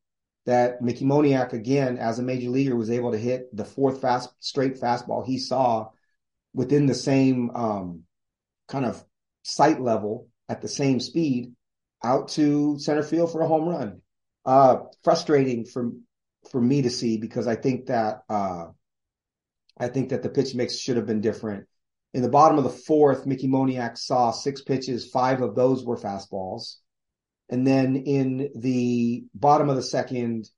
that 0.44 0.82
Mickey 0.82 1.04
Moniak, 1.04 1.52
again, 1.52 1.98
as 1.98 2.18
a 2.18 2.24
major 2.24 2.50
leaguer, 2.50 2.74
was 2.74 2.90
able 2.90 3.12
to 3.12 3.18
hit 3.18 3.54
the 3.54 3.64
fourth 3.64 4.00
fast 4.00 4.30
straight 4.40 4.80
fastball 4.80 5.24
he 5.24 5.38
saw 5.38 5.90
within 6.52 6.86
the 6.86 6.94
same 6.94 7.50
um, 7.54 8.02
kind 8.66 8.84
of 8.84 9.04
sight 9.44 9.80
level 9.80 10.26
at 10.48 10.62
the 10.62 10.68
same 10.68 10.98
speed 10.98 11.52
out 12.02 12.26
to 12.30 12.76
center 12.80 13.04
field 13.04 13.30
for 13.30 13.40
a 13.40 13.46
home 13.46 13.68
run. 13.68 14.02
Uh, 14.44 14.78
frustrating 15.04 15.64
for 15.64 15.92
for 16.50 16.60
me 16.60 16.82
to 16.82 16.90
see 16.90 17.18
because 17.18 17.46
I 17.46 17.54
think 17.54 17.86
that 17.86 18.22
uh, 18.28 18.66
I 19.78 19.88
think 19.88 20.10
that 20.10 20.22
the 20.22 20.28
pitch 20.28 20.54
mix 20.54 20.76
should 20.76 20.96
have 20.96 21.06
been 21.06 21.20
different. 21.20 21.66
In 22.14 22.22
the 22.22 22.28
bottom 22.28 22.56
of 22.56 22.64
the 22.64 22.70
fourth, 22.70 23.26
Mickey 23.26 23.46
Moniak 23.46 23.98
saw 23.98 24.30
six 24.30 24.62
pitches. 24.62 25.10
Five 25.10 25.42
of 25.42 25.54
those 25.54 25.84
were 25.84 25.98
fastballs. 25.98 26.76
And 27.50 27.66
then 27.66 27.96
in 27.96 28.50
the 28.56 29.24
bottom 29.34 29.68
of 29.68 29.76
the 29.76 29.82
second, 29.82 30.48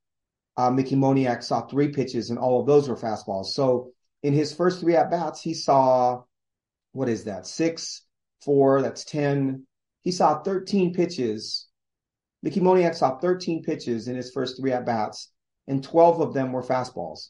uh, 0.57 0.71
Mickey 0.71 0.97
Moniak 0.97 1.43
saw 1.43 1.63
three 1.63 1.89
pitches, 1.89 2.31
and 2.31 2.39
all 2.39 2.61
of 2.61 2.67
those 2.67 2.89
were 2.89 2.97
fastballs. 2.97 3.47
So 3.47 3.91
in 4.23 4.33
his 4.33 4.53
first 4.53 4.81
three 4.81 4.97
at 4.97 5.11
bats, 5.11 5.41
he 5.41 5.55
saw 5.55 6.23
what 6.93 7.09
is 7.09 7.25
that? 7.25 7.47
Six, 7.47 8.03
four, 8.45 8.83
that's 8.83 9.05
10. 9.05 9.67
He 10.03 10.11
saw 10.11 10.43
13 10.43 10.95
pitches. 10.95 11.69
Mickey 12.43 12.61
Moniak 12.61 12.95
saw 12.95 13.19
13 13.19 13.63
pitches 13.63 14.09
in 14.09 14.17
his 14.17 14.31
first 14.31 14.59
three 14.59 14.73
at 14.73 14.87
bats, 14.87 15.31
and 15.67 15.83
12 15.83 16.21
of 16.21 16.35
them 16.35 16.53
were 16.53 16.63
fastballs. 16.63 17.29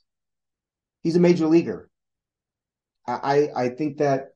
He's 1.08 1.16
a 1.16 1.20
major 1.20 1.46
leaguer. 1.46 1.88
I, 3.06 3.48
I 3.56 3.68
think 3.70 3.96
that 3.96 4.34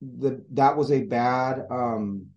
the 0.00 0.44
that 0.54 0.76
was 0.76 0.90
a 0.90 1.04
bad 1.04 1.62
um, 1.70 2.30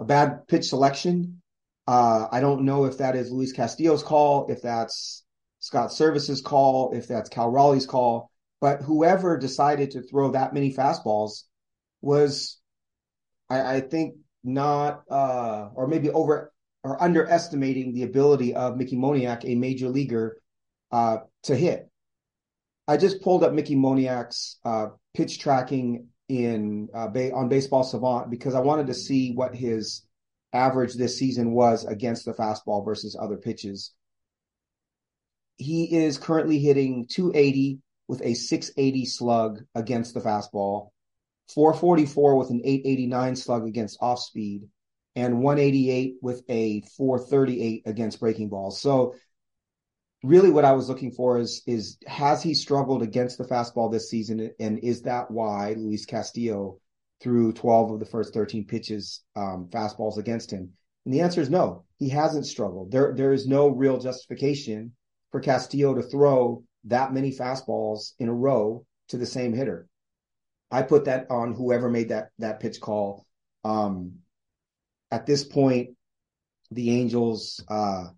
a 0.00 0.04
bad 0.04 0.48
pitch 0.48 0.64
selection. 0.64 1.42
Uh, 1.86 2.26
I 2.32 2.40
don't 2.40 2.64
know 2.64 2.86
if 2.86 2.98
that 2.98 3.14
is 3.14 3.30
Luis 3.30 3.52
Castillo's 3.52 4.02
call, 4.02 4.48
if 4.50 4.62
that's 4.62 5.22
Scott 5.60 5.90
Servais's 5.90 6.40
call, 6.40 6.90
if 6.92 7.06
that's 7.06 7.28
Cal 7.28 7.52
Raleigh's 7.52 7.86
call, 7.86 8.32
but 8.60 8.82
whoever 8.82 9.38
decided 9.38 9.92
to 9.92 10.02
throw 10.02 10.32
that 10.32 10.52
many 10.52 10.74
fastballs 10.74 11.44
was, 12.00 12.58
I, 13.48 13.76
I 13.76 13.80
think, 13.80 14.16
not 14.42 15.04
uh, 15.08 15.68
or 15.72 15.86
maybe 15.86 16.10
over 16.10 16.52
or 16.82 17.00
underestimating 17.00 17.94
the 17.94 18.02
ability 18.02 18.56
of 18.56 18.76
Mickey 18.76 18.96
Moniak, 18.96 19.44
a 19.44 19.54
major 19.54 19.88
leaguer, 19.88 20.42
uh, 20.90 21.18
to 21.44 21.54
hit. 21.54 21.87
I 22.88 22.96
just 22.96 23.20
pulled 23.20 23.44
up 23.44 23.52
Mickey 23.52 23.76
Moniak's 23.76 24.58
uh, 24.64 24.86
pitch 25.12 25.38
tracking 25.38 26.08
in 26.30 26.88
uh, 26.94 27.08
on 27.34 27.50
Baseball 27.50 27.84
Savant 27.84 28.30
because 28.30 28.54
I 28.54 28.60
wanted 28.60 28.86
to 28.86 28.94
see 28.94 29.32
what 29.34 29.54
his 29.54 30.06
average 30.54 30.94
this 30.94 31.18
season 31.18 31.52
was 31.52 31.84
against 31.84 32.24
the 32.24 32.32
fastball 32.32 32.82
versus 32.82 33.14
other 33.20 33.36
pitches. 33.36 33.92
He 35.58 35.96
is 35.98 36.16
currently 36.16 36.58
hitting 36.60 37.06
280 37.10 37.80
with 38.08 38.22
a 38.22 38.32
680 38.32 39.04
slug 39.04 39.60
against 39.74 40.14
the 40.14 40.20
fastball, 40.20 40.88
444 41.54 42.36
with 42.36 42.48
an 42.48 42.62
889 42.64 43.36
slug 43.36 43.66
against 43.66 43.98
off 44.00 44.20
speed, 44.20 44.62
and 45.14 45.42
188 45.42 46.14
with 46.22 46.42
a 46.48 46.80
438 46.96 47.82
against 47.84 48.20
breaking 48.20 48.48
balls. 48.48 48.80
So 48.80 49.14
really 50.22 50.50
what 50.50 50.64
I 50.64 50.72
was 50.72 50.88
looking 50.88 51.12
for 51.12 51.38
is 51.38 51.62
is 51.66 51.98
has 52.06 52.42
he 52.42 52.54
struggled 52.54 53.02
against 53.02 53.38
the 53.38 53.44
fastball 53.44 53.90
this 53.90 54.10
season, 54.10 54.50
and 54.58 54.78
is 54.80 55.02
that 55.02 55.30
why 55.30 55.74
Luis 55.76 56.06
Castillo 56.06 56.78
threw 57.20 57.52
12 57.52 57.92
of 57.92 58.00
the 58.00 58.06
first 58.06 58.32
13 58.32 58.64
pitches 58.64 59.22
um, 59.36 59.68
fastballs 59.70 60.18
against 60.18 60.50
him? 60.50 60.72
And 61.04 61.14
the 61.14 61.20
answer 61.20 61.40
is 61.40 61.50
no. 61.50 61.84
He 61.98 62.08
hasn't 62.08 62.46
struggled. 62.46 62.90
There 62.90 63.14
there 63.14 63.32
is 63.32 63.46
no 63.46 63.68
real 63.68 63.98
justification 63.98 64.92
for 65.30 65.40
Castillo 65.40 65.94
to 65.94 66.02
throw 66.02 66.64
that 66.84 67.12
many 67.12 67.32
fastballs 67.32 68.12
in 68.18 68.28
a 68.28 68.34
row 68.34 68.84
to 69.08 69.16
the 69.16 69.26
same 69.26 69.52
hitter. 69.52 69.88
I 70.70 70.82
put 70.82 71.06
that 71.06 71.30
on 71.30 71.54
whoever 71.54 71.88
made 71.88 72.10
that 72.10 72.30
that 72.38 72.60
pitch 72.60 72.80
call. 72.80 73.26
Um, 73.64 74.18
at 75.10 75.26
this 75.26 75.44
point, 75.44 75.90
the 76.70 76.90
Angels 76.90 77.64
uh, 77.68 78.08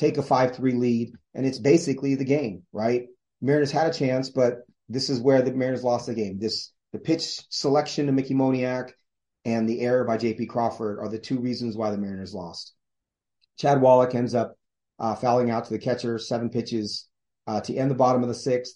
take 0.00 0.16
a 0.16 0.22
5 0.22 0.56
3 0.56 0.72
lead, 0.72 1.12
and 1.34 1.46
it's 1.46 1.58
basically 1.58 2.14
the 2.14 2.24
game, 2.24 2.62
right? 2.72 3.06
Mariners 3.40 3.70
had 3.70 3.86
a 3.86 3.92
chance, 3.92 4.30
but 4.30 4.62
this 4.88 5.10
is 5.10 5.20
where 5.20 5.42
the 5.42 5.52
Mariners 5.52 5.84
lost 5.84 6.06
the 6.06 6.14
game. 6.14 6.38
This 6.38 6.72
the 6.92 6.98
pitch 6.98 7.42
selection 7.50 8.06
to 8.06 8.12
Mickey 8.12 8.34
Moniak 8.34 8.90
and 9.44 9.68
the 9.68 9.80
error 9.80 10.04
by 10.04 10.16
JP 10.16 10.48
Crawford 10.48 10.98
are 10.98 11.08
the 11.08 11.18
two 11.18 11.38
reasons 11.38 11.76
why 11.76 11.90
the 11.90 11.98
Mariners 11.98 12.34
lost. 12.34 12.74
Chad 13.58 13.80
Wallach 13.80 14.14
ends 14.14 14.34
up 14.34 14.56
uh, 14.98 15.14
fouling 15.14 15.50
out 15.50 15.66
to 15.66 15.72
the 15.72 15.78
catcher, 15.78 16.18
seven 16.18 16.50
pitches 16.50 17.08
uh, 17.46 17.60
to 17.60 17.74
end 17.74 17.90
the 17.90 17.94
bottom 17.94 18.22
of 18.22 18.28
the 18.28 18.34
sixth. 18.34 18.74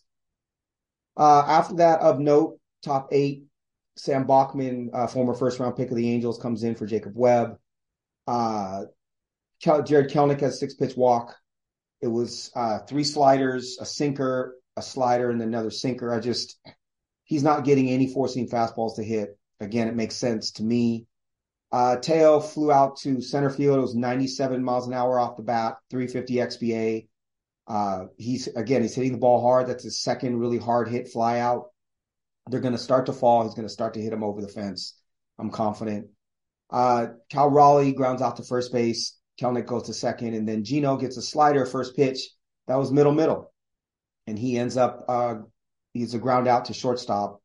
Uh, 1.17 1.43
after 1.47 1.77
that, 1.77 2.01
of 2.01 2.21
note, 2.21 2.59
top 2.83 3.09
eight, 3.13 3.45
Sam 3.97 4.27
Bachman, 4.27 4.91
uh, 4.93 5.07
former 5.07 5.35
first 5.35 5.59
round 5.59 5.77
pick 5.77 5.91
of 5.91 5.97
the 5.97 6.11
Angels, 6.11 6.39
comes 6.39 6.63
in 6.63 6.75
for 6.75 6.87
Jacob 6.87 7.13
Webb. 7.15 7.59
Jarred 9.61 10.11
Kelenic 10.11 10.41
has 10.41 10.59
six 10.59 10.75
pitch 10.75 10.97
walk. 10.97 11.37
It 12.01 12.09
was 12.09 12.51
uh, 12.55 12.81
three 12.81 13.05
sliders, 13.05 13.79
a 13.81 13.87
sinker, 13.87 14.57
a 14.77 14.83
slider, 14.83 15.31
and 15.31 15.41
another 15.41 15.71
sinker. 15.71 16.13
I 16.13 16.21
just 16.21 16.59
he's 17.25 17.43
not 17.43 17.65
getting 17.65 17.89
any 17.89 18.13
four 18.13 18.29
seam 18.29 18.49
fastballs 18.49 18.97
to 18.97 19.05
hit. 19.05 19.39
Again, 19.61 19.89
it 19.89 19.97
makes 19.97 20.17
sense 20.17 20.53
to 20.53 20.63
me. 20.63 21.07
Uh, 21.73 21.97
Teo 21.97 22.41
flew 22.41 22.71
out 22.71 22.97
to 22.99 23.21
center 23.21 23.51
field. 23.51 23.79
It 23.79 23.83
was 23.83 23.95
97 23.95 24.63
miles 24.63 24.87
an 24.87 24.93
hour 24.93 25.19
off 25.19 25.37
the 25.37 25.43
bat, 25.43 25.77
350 25.91 26.35
xBA. 26.35 27.09
Uh, 27.67 28.05
he's 28.17 28.47
again, 28.49 28.83
he's 28.83 28.95
hitting 28.95 29.13
the 29.13 29.19
ball 29.19 29.41
hard. 29.41 29.67
That's 29.67 29.85
his 29.85 30.01
second 30.01 30.39
really 30.39 30.59
hard 30.59 30.89
hit 30.89 31.09
fly 31.09 31.41
out. 31.41 31.71
They're 32.49 32.61
going 32.61 32.75
to 32.75 32.79
start 32.79 33.07
to 33.07 33.13
fall. 33.13 33.45
He's 33.45 33.55
going 33.55 33.67
to 33.67 33.73
start 33.73 33.95
to 33.95 34.01
hit 34.01 34.13
him 34.13 34.23
over 34.23 34.41
the 34.41 34.49
fence. 34.49 34.95
I'm 35.39 35.51
confident. 35.51 36.09
Uh, 36.71 37.07
Cal 37.31 37.51
Raleigh 37.51 37.93
grounds 37.93 38.23
out 38.23 38.37
to 38.37 38.43
first 38.43 38.73
base. 38.73 39.17
Kelenic 39.41 39.67
goes 39.67 39.85
to 39.85 39.95
second, 39.95 40.35
and 40.35 40.49
then 40.49 40.65
Geno 40.65 40.97
gets 40.97 41.17
a 41.17 41.23
slider 41.23 41.67
first 41.67 41.97
pitch. 41.97 42.31
That 42.67 42.77
was 42.77 42.93
middle 42.93 43.13
middle, 43.13 43.53
and 44.27 44.39
he 44.39 44.59
ends 44.59 44.77
up 44.77 45.05
uh, 45.09 45.35
he's 45.93 46.15
a 46.15 46.19
ground 46.19 46.49
out 46.49 46.67
to 46.67 46.75
shortstop, 46.75 47.41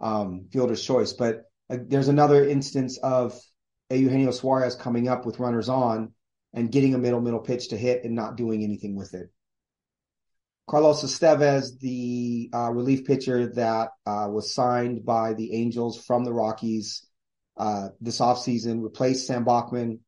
um, 0.00 0.46
fielder's 0.52 0.84
choice. 0.84 1.12
But 1.12 1.44
uh, 1.68 1.78
there's 1.86 2.08
another 2.08 2.46
instance 2.46 2.98
of 2.98 3.38
Eugenio 3.90 4.30
Suarez 4.30 4.74
coming 4.74 5.08
up 5.08 5.26
with 5.26 5.38
runners 5.38 5.68
on 5.68 6.12
and 6.54 6.72
getting 6.72 6.94
a 6.94 6.98
middle 6.98 7.20
middle 7.20 7.40
pitch 7.40 7.68
to 7.68 7.76
hit 7.76 8.04
and 8.04 8.14
not 8.14 8.36
doing 8.36 8.62
anything 8.62 8.96
with 8.96 9.14
it. 9.14 9.30
Carlos 10.68 11.02
Estevez, 11.02 11.78
the 11.80 12.48
uh, 12.54 12.70
relief 12.70 13.04
pitcher 13.04 13.52
that 13.54 13.90
uh, 14.06 14.28
was 14.30 14.54
signed 14.54 15.04
by 15.04 15.34
the 15.34 15.54
Angels 15.54 16.02
from 16.02 16.24
the 16.24 16.32
Rockies 16.32 17.04
uh, 17.56 17.88
this 18.00 18.20
offseason, 18.20 18.82
replaced 18.82 19.26
Sam 19.26 19.44
Bachman 19.44 20.00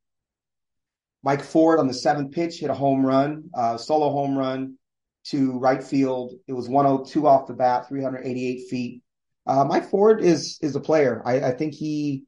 Mike 1.25 1.43
Ford 1.43 1.81
on 1.81 1.89
the 1.89 1.95
seventh 1.95 2.33
pitch 2.33 2.61
hit 2.61 2.69
a 2.69 2.75
home 2.75 3.05
run, 3.05 3.45
uh, 3.55 3.79
solo 3.79 4.11
home 4.11 4.37
run 4.37 4.77
to 5.25 5.59
right 5.59 5.83
field. 5.83 6.35
It 6.47 6.53
was 6.53 6.69
102 6.69 7.27
off 7.27 7.47
the 7.47 7.55
bat, 7.55 7.89
388 7.89 8.69
feet. 8.69 9.03
Uh, 9.47 9.65
Mike 9.65 9.89
Ford 9.89 10.23
is 10.23 10.59
is 10.61 10.77
a 10.77 10.81
player. 10.81 11.23
I, 11.25 11.41
I, 11.49 11.51
think 11.53 11.75
he 11.75 12.25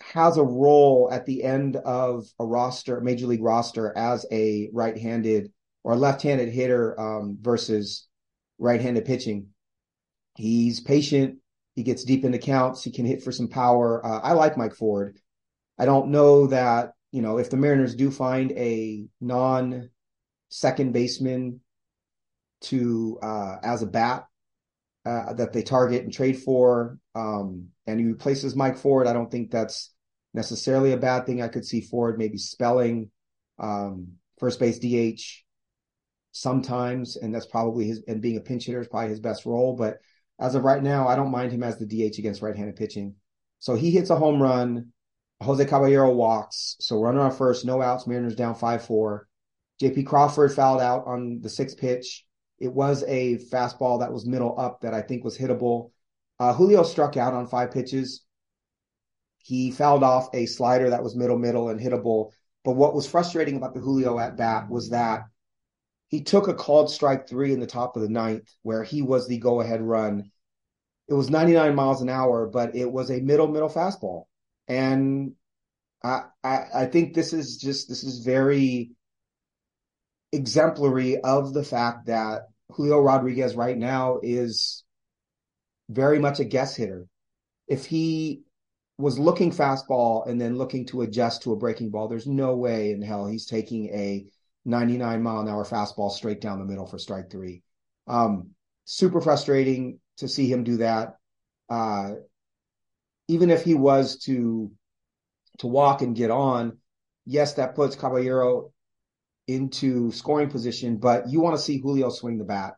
has 0.00 0.36
a 0.36 0.42
role 0.42 1.08
at 1.12 1.26
the 1.26 1.42
end 1.42 1.76
of 1.76 2.26
a 2.38 2.46
roster, 2.46 3.00
major 3.00 3.26
league 3.26 3.42
roster, 3.42 3.96
as 3.96 4.24
a 4.32 4.70
right-handed 4.72 5.52
or 5.84 5.96
left-handed 5.96 6.48
hitter 6.48 6.98
um, 7.00 7.38
versus 7.40 8.08
right-handed 8.58 9.04
pitching. 9.04 9.48
He's 10.36 10.80
patient. 10.80 11.38
He 11.74 11.84
gets 11.84 12.04
deep 12.04 12.24
into 12.24 12.38
counts. 12.38 12.82
He 12.82 12.90
can 12.90 13.06
hit 13.06 13.22
for 13.22 13.30
some 13.30 13.48
power. 13.48 14.04
Uh, 14.04 14.20
I 14.20 14.32
like 14.32 14.56
Mike 14.56 14.74
Ford. 14.74 15.18
I 15.78 15.84
don't 15.84 16.10
know 16.10 16.48
that 16.48 16.92
you 17.12 17.22
know, 17.22 17.38
if 17.38 17.50
the 17.50 17.56
Mariners 17.56 17.94
do 17.94 18.10
find 18.10 18.52
a 18.52 19.06
non 19.20 19.90
second 20.48 20.92
baseman 20.92 21.60
to 22.60 23.18
uh, 23.22 23.56
as 23.62 23.82
a 23.82 23.86
bat 23.86 24.26
uh, 25.06 25.32
that 25.34 25.52
they 25.52 25.62
target 25.62 26.02
and 26.04 26.12
trade 26.12 26.38
for, 26.38 26.98
um, 27.14 27.68
and 27.86 28.00
he 28.00 28.06
replaces 28.06 28.56
Mike 28.56 28.76
Ford, 28.76 29.06
I 29.06 29.12
don't 29.12 29.30
think 29.30 29.50
that's 29.50 29.94
necessarily 30.34 30.92
a 30.92 30.98
bad 30.98 31.24
thing. 31.24 31.40
I 31.40 31.48
could 31.48 31.64
see 31.64 31.80
Ford 31.80 32.18
maybe 32.18 32.38
spelling 32.38 33.10
um, 33.58 34.12
first 34.38 34.60
base 34.60 34.78
DH 34.78 35.22
sometimes, 36.32 37.16
and 37.16 37.34
that's 37.34 37.46
probably 37.46 37.86
his 37.86 38.02
and 38.06 38.20
being 38.20 38.36
a 38.36 38.40
pinch 38.40 38.66
hitter 38.66 38.80
is 38.80 38.88
probably 38.88 39.10
his 39.10 39.20
best 39.20 39.46
role. 39.46 39.76
But 39.76 39.98
as 40.38 40.54
of 40.54 40.64
right 40.64 40.82
now, 40.82 41.08
I 41.08 41.16
don't 41.16 41.30
mind 41.30 41.52
him 41.52 41.62
as 41.62 41.78
the 41.78 41.86
DH 41.86 42.18
against 42.18 42.42
right-handed 42.42 42.76
pitching. 42.76 43.14
So 43.58 43.74
he 43.74 43.90
hits 43.90 44.10
a 44.10 44.16
home 44.16 44.40
run. 44.40 44.92
Jose 45.42 45.64
Caballero 45.64 46.12
walks. 46.12 46.76
So 46.80 47.00
runner 47.00 47.20
on 47.20 47.30
first, 47.30 47.64
no 47.64 47.80
outs. 47.80 48.06
Mariners 48.06 48.34
down 48.34 48.54
five 48.54 48.84
four. 48.84 49.28
JP 49.80 50.06
Crawford 50.06 50.52
fouled 50.52 50.80
out 50.80 51.06
on 51.06 51.40
the 51.40 51.48
sixth 51.48 51.78
pitch. 51.78 52.26
It 52.58 52.72
was 52.72 53.04
a 53.06 53.36
fastball 53.52 54.00
that 54.00 54.12
was 54.12 54.26
middle 54.26 54.58
up 54.58 54.80
that 54.80 54.94
I 54.94 55.02
think 55.02 55.22
was 55.22 55.38
hittable. 55.38 55.92
Uh, 56.40 56.52
Julio 56.52 56.82
struck 56.82 57.16
out 57.16 57.34
on 57.34 57.46
five 57.46 57.70
pitches. 57.70 58.24
He 59.38 59.70
fouled 59.70 60.02
off 60.02 60.28
a 60.34 60.46
slider 60.46 60.90
that 60.90 61.02
was 61.02 61.14
middle 61.14 61.38
middle 61.38 61.68
and 61.68 61.80
hittable. 61.80 62.32
But 62.64 62.72
what 62.72 62.94
was 62.94 63.08
frustrating 63.08 63.56
about 63.56 63.74
the 63.74 63.80
Julio 63.80 64.18
at 64.18 64.36
bat 64.36 64.68
was 64.68 64.90
that 64.90 65.22
he 66.08 66.22
took 66.22 66.48
a 66.48 66.54
called 66.54 66.90
strike 66.90 67.28
three 67.28 67.52
in 67.52 67.60
the 67.60 67.66
top 67.66 67.96
of 67.96 68.02
the 68.02 68.08
ninth, 68.08 68.48
where 68.62 68.82
he 68.82 69.02
was 69.02 69.28
the 69.28 69.38
go 69.38 69.60
ahead 69.60 69.82
run. 69.82 70.30
It 71.06 71.14
was 71.14 71.30
99 71.30 71.74
miles 71.74 72.02
an 72.02 72.08
hour, 72.08 72.46
but 72.46 72.74
it 72.74 72.90
was 72.90 73.10
a 73.10 73.20
middle 73.20 73.46
middle 73.48 73.68
fastball, 73.68 74.24
and 74.68 75.32
I, 76.02 76.24
I 76.44 76.64
I 76.74 76.86
think 76.86 77.14
this 77.14 77.32
is 77.32 77.56
just 77.56 77.88
this 77.88 78.04
is 78.04 78.24
very 78.24 78.92
exemplary 80.32 81.18
of 81.20 81.54
the 81.54 81.64
fact 81.64 82.06
that 82.06 82.42
Julio 82.70 83.00
Rodriguez 83.00 83.54
right 83.56 83.76
now 83.76 84.18
is 84.22 84.84
very 85.88 86.18
much 86.18 86.38
a 86.38 86.44
guess 86.44 86.76
hitter. 86.76 87.06
If 87.66 87.86
he 87.86 88.42
was 88.98 89.18
looking 89.18 89.50
fastball 89.50 90.28
and 90.28 90.40
then 90.40 90.58
looking 90.58 90.84
to 90.86 91.02
adjust 91.02 91.42
to 91.42 91.52
a 91.52 91.56
breaking 91.56 91.90
ball, 91.90 92.08
there's 92.08 92.26
no 92.26 92.56
way 92.56 92.90
in 92.90 93.00
hell 93.00 93.26
he's 93.26 93.46
taking 93.46 93.86
a 93.88 94.26
99 94.64 95.22
mile 95.22 95.40
an 95.40 95.48
hour 95.48 95.64
fastball 95.64 96.10
straight 96.10 96.40
down 96.40 96.58
the 96.58 96.64
middle 96.64 96.86
for 96.86 96.98
strike 96.98 97.30
three. 97.30 97.62
Um, 98.06 98.50
super 98.84 99.20
frustrating 99.20 100.00
to 100.18 100.28
see 100.28 100.50
him 100.50 100.64
do 100.64 100.78
that. 100.78 101.16
Uh, 101.70 102.12
even 103.28 103.50
if 103.50 103.62
he 103.62 103.74
was 103.74 104.18
to 104.20 104.70
to 105.58 105.66
walk 105.66 106.02
and 106.02 106.16
get 106.16 106.30
on, 106.30 106.78
yes, 107.26 107.54
that 107.54 107.74
puts 107.74 107.96
Caballero 107.96 108.72
into 109.46 110.12
scoring 110.12 110.50
position, 110.50 110.98
but 110.98 111.28
you 111.28 111.40
want 111.40 111.56
to 111.56 111.62
see 111.62 111.80
Julio 111.80 112.10
swing 112.10 112.38
the 112.38 112.44
bat. 112.44 112.74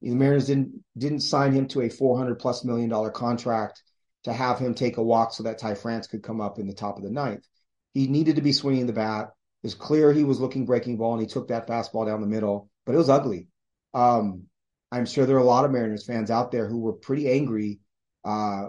The 0.00 0.14
Mariners 0.14 0.46
didn't 0.46 0.84
didn't 0.96 1.20
sign 1.20 1.52
him 1.52 1.66
to 1.68 1.82
a 1.82 1.88
400 1.88 2.38
plus 2.38 2.64
million 2.64 2.90
dollar 2.90 3.10
contract 3.10 3.82
to 4.24 4.32
have 4.32 4.58
him 4.58 4.74
take 4.74 4.96
a 4.96 5.02
walk 5.02 5.32
so 5.32 5.42
that 5.44 5.58
Ty 5.58 5.74
France 5.74 6.06
could 6.06 6.22
come 6.22 6.40
up 6.40 6.58
in 6.58 6.66
the 6.66 6.74
top 6.74 6.96
of 6.96 7.04
the 7.04 7.10
ninth. 7.10 7.46
He 7.92 8.06
needed 8.06 8.36
to 8.36 8.42
be 8.42 8.52
swinging 8.52 8.86
the 8.86 8.92
bat. 8.92 9.28
It 9.62 9.66
was 9.66 9.74
clear 9.74 10.12
he 10.12 10.24
was 10.24 10.40
looking 10.40 10.66
breaking 10.66 10.96
ball 10.96 11.12
and 11.12 11.22
he 11.22 11.26
took 11.26 11.48
that 11.48 11.66
fastball 11.66 12.06
down 12.06 12.20
the 12.20 12.26
middle, 12.26 12.68
but 12.84 12.94
it 12.94 12.98
was 12.98 13.08
ugly. 13.08 13.48
Um, 13.92 14.44
I'm 14.90 15.06
sure 15.06 15.26
there 15.26 15.36
are 15.36 15.40
a 15.40 15.44
lot 15.44 15.64
of 15.64 15.70
Mariners 15.70 16.06
fans 16.06 16.30
out 16.30 16.50
there 16.50 16.68
who 16.68 16.80
were 16.80 16.92
pretty 16.92 17.30
angry 17.30 17.80
uh, 18.24 18.66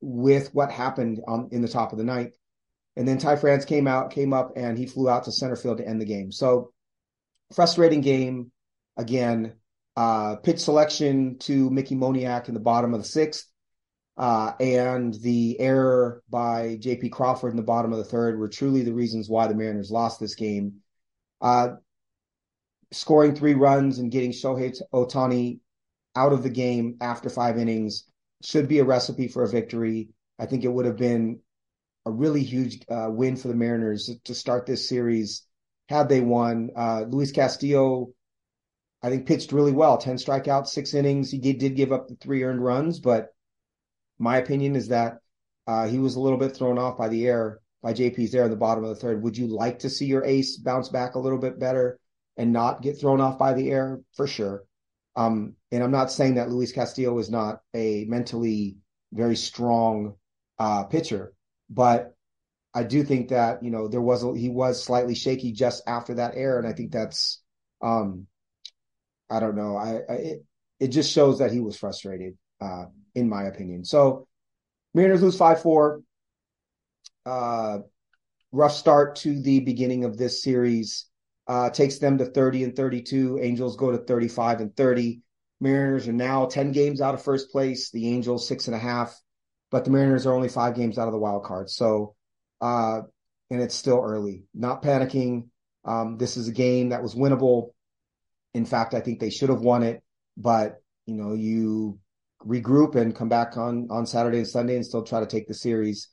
with 0.00 0.54
what 0.54 0.70
happened 0.70 1.20
on, 1.26 1.48
in 1.52 1.62
the 1.62 1.68
top 1.68 1.92
of 1.92 1.98
the 1.98 2.04
ninth. 2.04 2.34
And 2.96 3.06
then 3.06 3.18
Ty 3.18 3.36
France 3.36 3.64
came 3.64 3.86
out, 3.86 4.10
came 4.10 4.32
up, 4.32 4.52
and 4.56 4.76
he 4.76 4.86
flew 4.86 5.08
out 5.08 5.24
to 5.24 5.32
center 5.32 5.56
field 5.56 5.78
to 5.78 5.86
end 5.86 6.00
the 6.00 6.06
game. 6.06 6.32
So 6.32 6.72
frustrating 7.54 8.00
game. 8.00 8.50
Again, 8.96 9.54
uh, 9.96 10.36
pitch 10.36 10.58
selection 10.58 11.38
to 11.38 11.70
Mickey 11.70 11.94
Moniak 11.94 12.48
in 12.48 12.54
the 12.54 12.60
bottom 12.60 12.94
of 12.94 13.00
the 13.00 13.06
sixth, 13.06 13.46
uh, 14.16 14.52
and 14.58 15.14
the 15.14 15.58
error 15.60 16.22
by 16.28 16.76
J.P. 16.80 17.10
Crawford 17.10 17.52
in 17.52 17.56
the 17.56 17.62
bottom 17.62 17.92
of 17.92 17.98
the 17.98 18.04
third 18.04 18.38
were 18.38 18.48
truly 18.48 18.82
the 18.82 18.92
reasons 18.92 19.28
why 19.28 19.46
the 19.46 19.54
Mariners 19.54 19.92
lost 19.92 20.18
this 20.18 20.34
game. 20.34 20.80
Uh, 21.40 21.76
scoring 22.90 23.36
three 23.36 23.54
runs 23.54 23.98
and 23.98 24.10
getting 24.10 24.32
Shohei 24.32 24.76
Ohtani 24.92 25.60
out 26.16 26.32
of 26.32 26.42
the 26.42 26.50
game 26.50 26.96
after 27.00 27.30
five 27.30 27.58
innings 27.58 28.04
should 28.42 28.68
be 28.68 28.78
a 28.78 28.84
recipe 28.84 29.28
for 29.28 29.42
a 29.42 29.48
victory. 29.48 30.10
I 30.38 30.46
think 30.46 30.64
it 30.64 30.72
would 30.72 30.86
have 30.86 30.96
been 30.96 31.40
a 32.06 32.10
really 32.10 32.42
huge 32.42 32.84
uh, 32.88 33.08
win 33.10 33.36
for 33.36 33.48
the 33.48 33.54
Mariners 33.54 34.10
to 34.24 34.34
start 34.34 34.66
this 34.66 34.88
series 34.88 35.42
had 35.88 36.08
they 36.08 36.20
won. 36.20 36.70
Uh, 36.76 37.04
Luis 37.08 37.32
Castillo, 37.32 38.10
I 39.02 39.10
think, 39.10 39.26
pitched 39.26 39.52
really 39.52 39.72
well 39.72 39.98
10 39.98 40.16
strikeouts, 40.16 40.68
six 40.68 40.94
innings. 40.94 41.30
He 41.30 41.38
did, 41.38 41.76
give 41.76 41.92
up 41.92 42.08
the 42.08 42.16
three 42.16 42.42
earned 42.44 42.62
runs, 42.62 43.00
but 43.00 43.28
my 44.18 44.36
opinion 44.38 44.76
is 44.76 44.88
that 44.88 45.18
uh, 45.66 45.86
he 45.86 45.98
was 45.98 46.16
a 46.16 46.20
little 46.20 46.38
bit 46.38 46.54
thrown 46.54 46.78
off 46.78 46.98
by 46.98 47.08
the 47.08 47.26
air, 47.26 47.60
by 47.82 47.92
JP's 47.92 48.32
there 48.32 48.44
in 48.44 48.50
the 48.50 48.56
bottom 48.56 48.84
of 48.84 48.90
the 48.90 48.96
third. 48.96 49.22
Would 49.22 49.36
you 49.36 49.46
like 49.46 49.80
to 49.80 49.90
see 49.90 50.06
your 50.06 50.24
ace 50.24 50.56
bounce 50.56 50.88
back 50.88 51.14
a 51.14 51.20
little 51.20 51.38
bit 51.38 51.58
better 51.58 51.98
and 52.36 52.52
not 52.52 52.82
get 52.82 52.98
thrown 52.98 53.20
off 53.20 53.38
by 53.38 53.54
the 53.54 53.70
air? 53.70 54.00
For 54.14 54.26
sure. 54.26 54.64
Um, 55.18 55.54
and 55.72 55.82
I'm 55.82 55.90
not 55.90 56.12
saying 56.12 56.36
that 56.36 56.48
Luis 56.48 56.70
Castillo 56.70 57.18
is 57.18 57.28
not 57.28 57.60
a 57.74 58.04
mentally 58.04 58.76
very 59.12 59.34
strong 59.34 60.14
uh, 60.60 60.84
pitcher. 60.84 61.32
But 61.68 62.14
I 62.72 62.84
do 62.84 63.02
think 63.02 63.30
that 63.30 63.64
you 63.64 63.70
know 63.70 63.88
there 63.88 64.00
was 64.00 64.22
a, 64.22 64.32
he 64.36 64.48
was 64.48 64.82
slightly 64.82 65.16
shaky 65.16 65.50
just 65.50 65.82
after 65.88 66.14
that 66.14 66.34
error, 66.36 66.58
and 66.58 66.68
I 66.68 66.72
think 66.72 66.92
that's 66.92 67.42
um, 67.82 68.28
I 69.28 69.40
don't 69.40 69.56
know. 69.56 69.76
I, 69.76 70.00
I 70.08 70.14
it, 70.14 70.44
it 70.78 70.88
just 70.88 71.12
shows 71.12 71.40
that 71.40 71.50
he 71.50 71.58
was 71.58 71.76
frustrated, 71.76 72.38
uh, 72.60 72.84
in 73.16 73.28
my 73.28 73.44
opinion. 73.44 73.84
So 73.84 74.28
Mariners 74.94 75.22
lose 75.22 75.36
five 75.36 75.60
four. 75.60 76.02
Uh, 77.26 77.78
rough 78.52 78.72
start 78.72 79.16
to 79.16 79.42
the 79.42 79.60
beginning 79.60 80.04
of 80.04 80.16
this 80.16 80.44
series. 80.44 81.06
Uh, 81.48 81.70
takes 81.70 81.98
them 81.98 82.18
to 82.18 82.26
30 82.26 82.64
and 82.64 82.76
32. 82.76 83.38
Angels 83.40 83.76
go 83.76 83.90
to 83.90 83.98
35 83.98 84.60
and 84.60 84.76
30. 84.76 85.22
Mariners 85.60 86.06
are 86.06 86.12
now 86.12 86.44
10 86.44 86.72
games 86.72 87.00
out 87.00 87.14
of 87.14 87.22
first 87.22 87.50
place. 87.50 87.90
The 87.90 88.08
Angels 88.08 88.46
six 88.46 88.66
and 88.66 88.76
a 88.76 88.78
half 88.78 89.18
but 89.70 89.84
the 89.84 89.90
Mariners 89.90 90.26
are 90.26 90.34
only 90.34 90.48
five 90.48 90.74
games 90.74 90.98
out 90.98 91.08
of 91.08 91.12
the 91.12 91.18
wild 91.18 91.44
card. 91.44 91.70
So, 91.70 92.14
uh, 92.60 93.00
and 93.50 93.60
it's 93.60 93.74
still 93.74 94.00
early. 94.02 94.44
Not 94.54 94.82
panicking. 94.82 95.48
Um, 95.84 96.16
this 96.18 96.36
is 96.36 96.48
a 96.48 96.52
game 96.52 96.90
that 96.90 97.02
was 97.02 97.14
winnable. 97.14 97.70
In 98.54 98.64
fact, 98.64 98.94
I 98.94 99.00
think 99.00 99.20
they 99.20 99.30
should 99.30 99.50
have 99.50 99.60
won 99.60 99.82
it, 99.82 100.02
but 100.36 100.82
you 101.06 101.14
know, 101.14 101.34
you 101.34 101.98
regroup 102.46 102.94
and 102.94 103.14
come 103.14 103.28
back 103.28 103.56
on 103.56 103.88
on 103.90 104.06
Saturday 104.06 104.38
and 104.38 104.48
Sunday 104.48 104.76
and 104.76 104.84
still 104.84 105.02
try 105.02 105.20
to 105.20 105.26
take 105.26 105.48
the 105.48 105.54
series. 105.54 106.08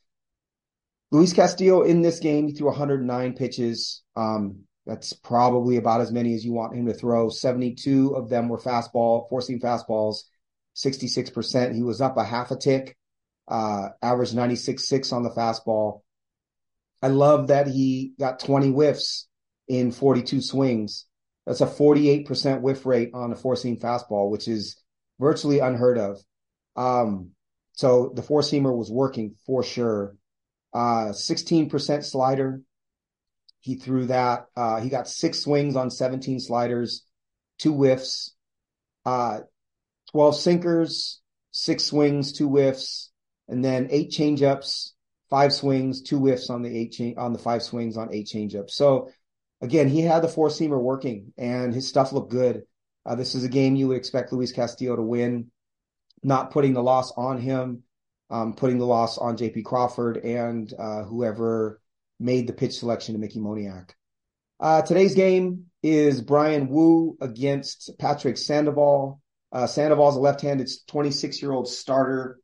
Luis 1.12 1.34
Castillo 1.34 1.84
in 1.84 2.02
this 2.02 2.19
game, 2.19 2.48
he 2.48 2.54
threw 2.54 2.67
109 2.67 3.34
pitches. 3.34 4.04
Um, 4.15 4.64
that's 4.86 5.13
probably 5.13 5.78
about 5.78 6.02
as 6.02 6.12
many 6.12 6.36
as 6.36 6.45
you 6.45 6.54
want 6.54 6.76
him 6.76 6.86
to 6.86 6.93
throw. 6.93 7.30
72 7.30 8.15
of 8.15 8.30
them 8.30 8.50
were 8.50 8.60
fastball, 8.60 9.28
seam 9.41 9.60
fastballs, 9.60 10.17
66%. 10.76 11.74
He 11.74 11.84
was 11.84 12.02
up 12.02 12.17
a 12.17 12.24
half 12.24 12.52
a 12.52 12.56
tick 12.56 12.95
uh, 13.48 13.89
averaged 14.02 14.36
96.6 14.36 15.13
on 15.13 15.24
the 15.24 15.30
fastball. 15.30 16.02
I 17.02 17.08
love 17.08 17.48
that 17.48 17.67
he 17.67 18.13
got 18.19 18.39
20 18.39 18.71
whiffs 18.71 19.28
in 19.67 19.91
42 19.91 20.41
swings. 20.41 21.06
That's 21.45 21.62
a 21.62 21.67
48% 21.67 22.62
whiff 22.62 22.86
rate 22.86 23.12
on 23.13 23.32
a 23.32 23.36
four 23.36 23.56
seam 23.56 23.78
fastball, 23.78 24.32
which 24.32 24.48
is 24.48 24.82
virtually 25.19 25.60
unheard 25.60 25.98
of. 25.98 26.19
Um, 26.76 27.32
so 27.74 28.12
the 28.15 28.24
four 28.24 28.41
seamer 28.41 28.76
was 28.76 28.91
working 28.91 29.36
for 29.45 29.63
sure. 29.63 30.15
Uh, 30.74 31.12
16% 31.12 32.04
slider. 32.04 32.62
He 33.65 33.73
threw 33.73 34.06
that. 34.06 34.45
Uh, 34.56 34.80
he 34.80 34.89
got 34.89 35.08
six 35.08 35.39
swings 35.39 35.75
on 35.75 35.89
17 35.89 36.39
sliders, 36.39 37.04
two 37.58 37.73
whiffs, 37.73 38.36
uh, 39.08 39.39
12 40.12 40.36
sinkers, 40.36 41.19
six 41.49 41.86
swings, 41.86 42.32
two 42.32 42.47
whiffs, 42.47 43.12
and 43.47 43.65
then 43.65 43.88
eight 43.89 44.12
changeups, 44.12 44.91
five 45.32 45.51
swings, 45.51 46.04
two 46.04 46.19
whiffs 46.19 46.51
on 46.51 46.62
the 46.62 46.78
eight 46.78 46.91
cha- 46.91 47.19
on 47.19 47.34
the 47.34 47.39
five 47.39 47.63
swings 47.63 47.97
on 47.97 48.13
eight 48.13 48.28
changeups. 48.28 48.69
So 48.69 49.10
again, 49.62 49.88
he 49.88 50.01
had 50.01 50.21
the 50.21 50.28
four 50.28 50.49
seamer 50.49 50.80
working, 50.80 51.34
and 51.36 51.73
his 51.73 51.88
stuff 51.88 52.13
looked 52.13 52.30
good. 52.30 52.67
Uh, 53.04 53.15
this 53.15 53.34
is 53.34 53.45
a 53.45 53.49
game 53.49 53.75
you 53.75 53.88
would 53.88 53.97
expect 53.97 54.32
Luis 54.32 54.51
Castillo 54.51 54.95
to 54.95 55.01
win, 55.01 55.49
not 56.21 56.51
putting 56.51 56.73
the 56.73 56.84
loss 56.84 57.12
on 57.17 57.39
him, 57.39 57.82
um, 58.30 58.54
putting 58.54 58.78
the 58.78 58.86
loss 58.86 59.17
on 59.17 59.38
J.P. 59.38 59.63
Crawford 59.63 60.17
and 60.17 60.71
uh, 60.78 61.01
whoever 61.01 61.82
made 62.19 62.47
the 62.47 62.54
pitch 62.54 62.80
selection 62.80 63.13
to 63.13 63.19
Mickey 63.19 63.39
Moniak. 63.39 63.91
Uh, 64.60 64.82
today's 64.82 65.15
game 65.15 65.65
is 65.84 66.21
Bryan 66.21 66.69
Woo 66.69 67.17
against 67.21 67.91
Patrick 67.99 68.38
Sandoval. 68.38 69.21
Uh, 69.51 69.67
Sandoval's 69.67 70.15
a 70.15 70.19
left-handed 70.19 70.69
26-year-old 70.89 71.67
starter 71.67 72.39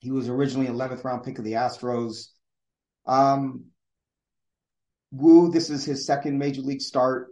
he 0.00 0.10
was 0.10 0.28
originally 0.28 0.66
11th 0.66 1.04
round 1.04 1.24
pick 1.24 1.38
of 1.38 1.44
the 1.44 1.52
Astros. 1.52 2.28
Um, 3.06 3.66
Woo, 5.12 5.50
this 5.50 5.70
is 5.70 5.84
his 5.84 6.06
second 6.06 6.38
major 6.38 6.62
league 6.62 6.80
start. 6.80 7.28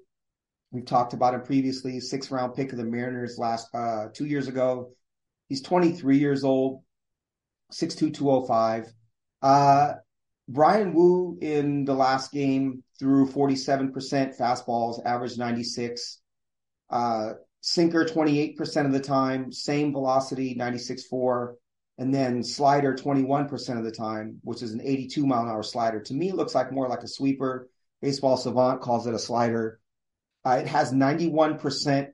We've 0.70 0.84
talked 0.84 1.14
about 1.14 1.34
him 1.34 1.42
previously, 1.42 1.98
sixth 2.00 2.30
round 2.30 2.54
pick 2.54 2.72
of 2.72 2.78
the 2.78 2.84
Mariners 2.84 3.38
last 3.38 3.68
uh, 3.74 4.08
two 4.12 4.26
years 4.26 4.48
ago. 4.48 4.90
He's 5.48 5.62
23 5.62 6.18
years 6.18 6.44
old, 6.44 6.82
6'2, 7.72 8.12
205. 8.12 8.92
Uh, 9.40 9.92
Bryan 10.48 10.94
Woo 10.94 11.38
in 11.42 11.84
the 11.84 11.94
last 11.94 12.32
game 12.32 12.82
threw 12.98 13.28
47% 13.28 13.92
fastballs, 14.36 15.04
average 15.04 15.36
96. 15.36 16.20
Uh, 16.88 17.32
sinker 17.60 18.04
28% 18.04 18.86
of 18.86 18.92
the 18.92 19.00
time, 19.00 19.52
same 19.52 19.92
velocity, 19.92 20.54
96.4. 20.54 21.54
And 21.98 22.14
then 22.14 22.42
slider 22.42 22.94
21% 22.94 23.76
of 23.76 23.84
the 23.84 23.90
time, 23.90 24.38
which 24.42 24.62
is 24.62 24.72
an 24.72 24.80
82 24.80 25.26
mile 25.26 25.42
an 25.42 25.48
hour 25.48 25.64
slider. 25.64 26.00
To 26.00 26.14
me, 26.14 26.32
looks 26.32 26.54
like 26.54 26.72
more 26.72 26.88
like 26.88 27.02
a 27.02 27.08
sweeper. 27.08 27.68
Baseball 28.00 28.36
Savant 28.36 28.80
calls 28.80 29.06
it 29.08 29.14
a 29.14 29.18
slider. 29.18 29.80
Uh, 30.46 30.60
it 30.60 30.68
has 30.68 30.92
91% 30.92 32.08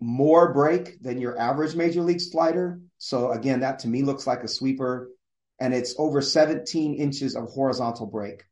more 0.00 0.52
break 0.52 1.02
than 1.02 1.20
your 1.20 1.36
average 1.38 1.74
major 1.74 2.00
league 2.00 2.20
slider. 2.20 2.80
So 2.98 3.32
again, 3.32 3.60
that 3.60 3.80
to 3.80 3.88
me 3.88 4.04
looks 4.04 4.26
like 4.26 4.44
a 4.44 4.48
sweeper 4.48 5.10
and 5.62 5.72
it's 5.72 5.94
over 5.96 6.20
17 6.20 6.96
inches 6.96 7.36
of 7.36 7.48
horizontal 7.50 8.06
break. 8.06 8.42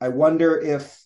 I 0.00 0.08
wonder 0.08 0.58
if 0.58 1.04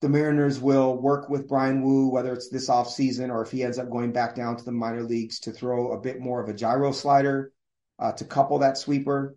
the 0.00 0.08
Mariners 0.08 0.60
will 0.60 0.96
work 0.96 1.28
with 1.28 1.48
Bryan 1.48 1.82
Woo, 1.82 2.08
whether 2.08 2.32
it's 2.32 2.48
this 2.48 2.68
offseason 2.68 3.30
or 3.30 3.42
if 3.42 3.50
he 3.50 3.64
ends 3.64 3.76
up 3.76 3.90
going 3.90 4.12
back 4.12 4.36
down 4.36 4.56
to 4.56 4.64
the 4.64 4.70
minor 4.70 5.02
leagues 5.02 5.40
to 5.40 5.50
throw 5.50 5.90
a 5.90 6.00
bit 6.00 6.20
more 6.20 6.40
of 6.40 6.48
a 6.48 6.54
gyro 6.54 6.92
slider 6.92 7.50
uh, 7.98 8.12
to 8.12 8.24
couple 8.24 8.60
that 8.60 8.78
sweeper. 8.78 9.34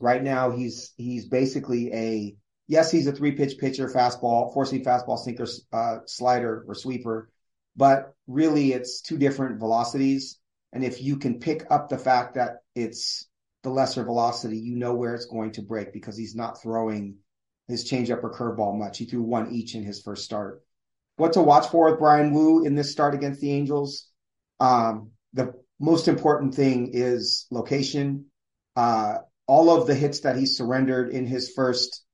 Right 0.00 0.22
now, 0.22 0.50
he's 0.50 0.92
he's 0.96 1.26
basically 1.26 1.92
a 1.92 2.36
yes, 2.66 2.90
he's 2.90 3.06
a 3.06 3.12
three 3.12 3.36
pitch 3.36 3.56
pitcher, 3.56 3.88
fastball, 3.88 4.52
forcing 4.52 4.84
fastball, 4.84 5.16
sinker, 5.16 5.46
uh, 5.72 5.98
slider, 6.06 6.64
or 6.66 6.74
sweeper, 6.74 7.30
but 7.76 8.14
really 8.26 8.72
it's 8.72 9.00
two 9.00 9.16
different 9.16 9.60
velocities. 9.60 10.40
And 10.72 10.82
if 10.82 11.00
you 11.00 11.18
can 11.18 11.38
pick 11.38 11.70
up 11.70 11.88
the 11.88 11.98
fact 11.98 12.34
that 12.34 12.56
it's 12.74 13.28
the 13.62 13.70
lesser 13.70 14.04
velocity, 14.04 14.58
you 14.58 14.76
know 14.76 14.94
where 14.94 15.14
it's 15.14 15.26
going 15.26 15.52
to 15.52 15.62
break 15.62 15.92
because 15.92 16.16
he's 16.16 16.34
not 16.34 16.62
throwing 16.62 17.16
his 17.68 17.90
changeup 17.90 18.22
or 18.22 18.32
curveball 18.32 18.78
much. 18.78 18.98
He 18.98 19.04
threw 19.06 19.22
one 19.22 19.52
each 19.52 19.74
in 19.74 19.82
his 19.82 20.02
first 20.02 20.24
start. 20.24 20.62
What 21.16 21.32
to 21.32 21.42
watch 21.42 21.68
for 21.68 21.90
with 21.90 21.98
Bryan 21.98 22.32
Woo 22.32 22.64
in 22.64 22.74
this 22.74 22.92
start 22.92 23.14
against 23.14 23.40
the 23.40 23.52
Angels? 23.52 24.08
Um, 24.60 25.10
the 25.32 25.54
most 25.80 26.08
important 26.08 26.54
thing 26.54 26.90
is 26.92 27.46
location. 27.50 28.26
Uh, 28.76 29.18
all 29.46 29.70
of 29.70 29.86
the 29.86 29.94
hits 29.94 30.20
that 30.20 30.36
he 30.36 30.46
surrendered 30.46 31.10
in 31.10 31.26
his 31.26 31.52
first 31.54 32.04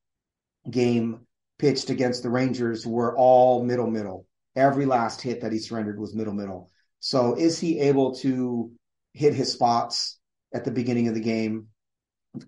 game 0.71 1.27
pitched 1.59 1.91
against 1.91 2.23
the 2.23 2.31
Rangers 2.31 2.87
were 2.87 3.17
all 3.17 3.65
middle 3.65 3.91
middle. 3.91 4.27
Every 4.55 4.87
last 4.87 5.23
hit 5.23 5.41
that 5.41 5.53
he 5.53 5.59
surrendered 5.59 5.99
was 5.99 6.15
middle 6.15 6.35
middle. 6.35 6.71
So 7.01 7.35
is 7.35 7.59
he 7.59 7.81
able 7.81 8.15
to 8.17 8.71
hit 9.13 9.35
his 9.35 9.53
spots 9.53 10.19
at 10.55 10.65
the 10.65 10.71
beginning 10.71 11.09
of 11.09 11.15
the 11.15 11.21
game? 11.21 11.69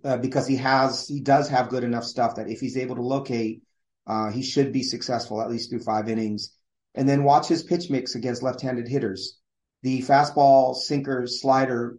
uh, 0.03 0.17
because 0.17 0.47
he 0.47 0.57
has 0.57 1.07
he 1.07 1.21
does 1.21 1.49
have 1.49 1.69
good 1.69 1.85
enough 1.85 2.05
stuff 2.05 2.37
that 2.37 2.49
if 2.49 2.61
he's 2.61 2.77
able 2.77 2.97
to 2.97 3.03
locate, 3.03 3.63
uh, 4.07 4.31
he 4.31 4.43
should 4.43 4.73
be 4.73 4.83
successful 4.83 5.41
at 5.41 5.51
least 5.51 5.71
through 5.71 5.81
five 5.81 6.09
innings. 6.09 6.57
And 6.95 7.09
then 7.09 7.25
watch 7.25 7.49
his 7.49 7.63
pitch 7.63 7.91
mix 7.91 8.15
against 8.15 8.43
left-handed 8.43 8.87
hitters. 8.87 9.39
The 9.83 10.03
fastball, 10.03 10.77
sinker, 10.77 11.27
slider 11.27 11.97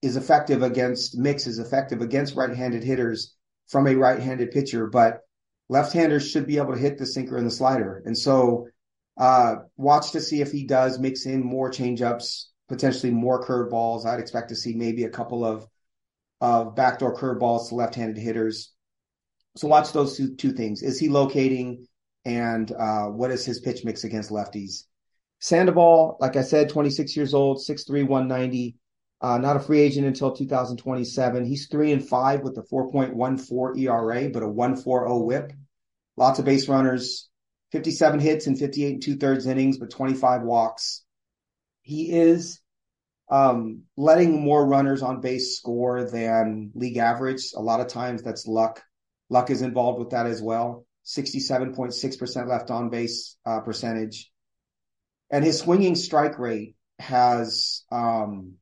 is 0.00 0.16
effective 0.16 0.62
against 0.62 1.16
mix 1.16 1.46
is 1.46 1.58
effective 1.58 2.00
against 2.00 2.34
right-handed 2.34 2.82
hitters 2.82 3.34
from 3.68 3.86
a 3.86 3.94
right-handed 3.94 4.50
pitcher, 4.50 4.86
but 4.86 5.20
left-handers 5.68 6.28
should 6.28 6.46
be 6.46 6.56
able 6.56 6.72
to 6.72 6.80
hit 6.80 6.98
the 6.98 7.06
sinker 7.06 7.36
and 7.36 7.46
the 7.46 7.50
slider. 7.50 8.02
And 8.04 8.18
so 8.18 8.68
uh, 9.16 9.56
watch 9.76 10.12
to 10.12 10.20
see 10.20 10.40
if 10.40 10.50
he 10.50 10.64
does 10.64 10.98
mix 10.98 11.26
in 11.26 11.44
more 11.44 11.70
changeups, 11.70 12.46
potentially 12.72 13.12
more 13.12 13.44
curveballs. 13.44 14.06
I'd 14.06 14.18
expect 14.18 14.48
to 14.48 14.56
see 14.56 14.72
maybe 14.74 15.04
a 15.04 15.10
couple 15.10 15.44
of 15.44 15.66
of 16.40 16.74
backdoor 16.74 17.14
curveballs 17.14 17.68
to 17.68 17.76
left-handed 17.76 18.16
hitters. 18.16 18.72
So 19.56 19.68
watch 19.68 19.92
those 19.92 20.16
two, 20.16 20.34
two 20.34 20.52
things. 20.52 20.82
Is 20.82 20.98
he 20.98 21.08
locating 21.08 21.86
and 22.24 22.72
uh, 22.72 23.06
what 23.06 23.30
is 23.30 23.44
his 23.44 23.60
pitch 23.60 23.84
mix 23.84 24.02
against 24.02 24.30
lefties? 24.30 24.84
Sandoval, 25.38 26.16
like 26.18 26.34
I 26.36 26.42
said, 26.42 26.70
26 26.70 27.14
years 27.16 27.34
old, 27.34 27.58
6'3", 27.58 28.08
190. 28.08 28.76
Uh, 29.20 29.38
not 29.38 29.56
a 29.56 29.60
free 29.60 29.80
agent 29.80 30.06
until 30.06 30.32
2027. 30.32 31.44
He's 31.44 31.68
three 31.68 31.92
and 31.92 32.08
five 32.08 32.40
with 32.40 32.58
a 32.58 32.62
4.14 32.62 33.78
ERA, 33.78 34.30
but 34.30 34.42
a 34.42 34.46
1.40 34.46 35.24
WHIP. 35.24 35.52
Lots 36.16 36.38
of 36.40 36.44
base 36.44 36.68
runners, 36.68 37.28
57 37.70 38.18
hits 38.18 38.46
in 38.46 38.56
58 38.56 38.92
and 38.94 39.02
two 39.02 39.16
thirds 39.16 39.46
innings, 39.46 39.78
but 39.78 39.90
25 39.90 40.42
walks. 40.42 41.02
He 41.82 42.12
is 42.12 42.61
um, 43.30 43.82
letting 43.96 44.42
more 44.42 44.66
runners 44.66 45.02
on 45.02 45.20
base 45.20 45.56
score 45.56 46.04
than 46.10 46.70
league 46.74 46.98
average. 46.98 47.52
A 47.56 47.62
lot 47.62 47.80
of 47.80 47.88
times 47.88 48.22
that's 48.22 48.46
luck. 48.46 48.82
Luck 49.30 49.50
is 49.50 49.62
involved 49.62 49.98
with 49.98 50.10
that 50.10 50.26
as 50.26 50.42
well. 50.42 50.86
67.6% 51.06 52.48
left 52.48 52.70
on 52.70 52.90
base 52.90 53.36
uh, 53.46 53.60
percentage. 53.60 54.30
And 55.30 55.44
his 55.44 55.58
swinging 55.58 55.94
strike 55.94 56.38
rate 56.38 56.76
has 56.98 57.84
um, 57.90 58.54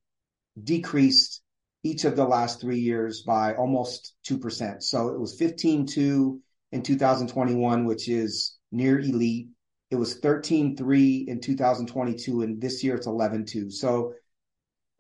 decreased 0.63 1.43
each 1.83 2.05
of 2.05 2.17
the 2.17 2.25
last 2.25 2.61
three 2.61 2.79
years 2.79 3.23
by 3.23 3.55
almost 3.55 4.15
2%. 4.29 4.83
So 4.83 5.09
it 5.09 5.19
was 5.19 5.39
15.2 5.39 6.39
in 6.73 6.83
2021, 6.83 7.85
which 7.85 8.09
is 8.09 8.57
near 8.71 8.99
elite. 8.99 9.49
It 9.91 9.97
was 9.97 10.21
13.3 10.21 11.27
in 11.27 11.41
2022, 11.41 12.43
and 12.43 12.61
this 12.61 12.85
year 12.85 12.95
it's 12.95 13.09
11.2. 13.09 13.73
So 13.73 14.15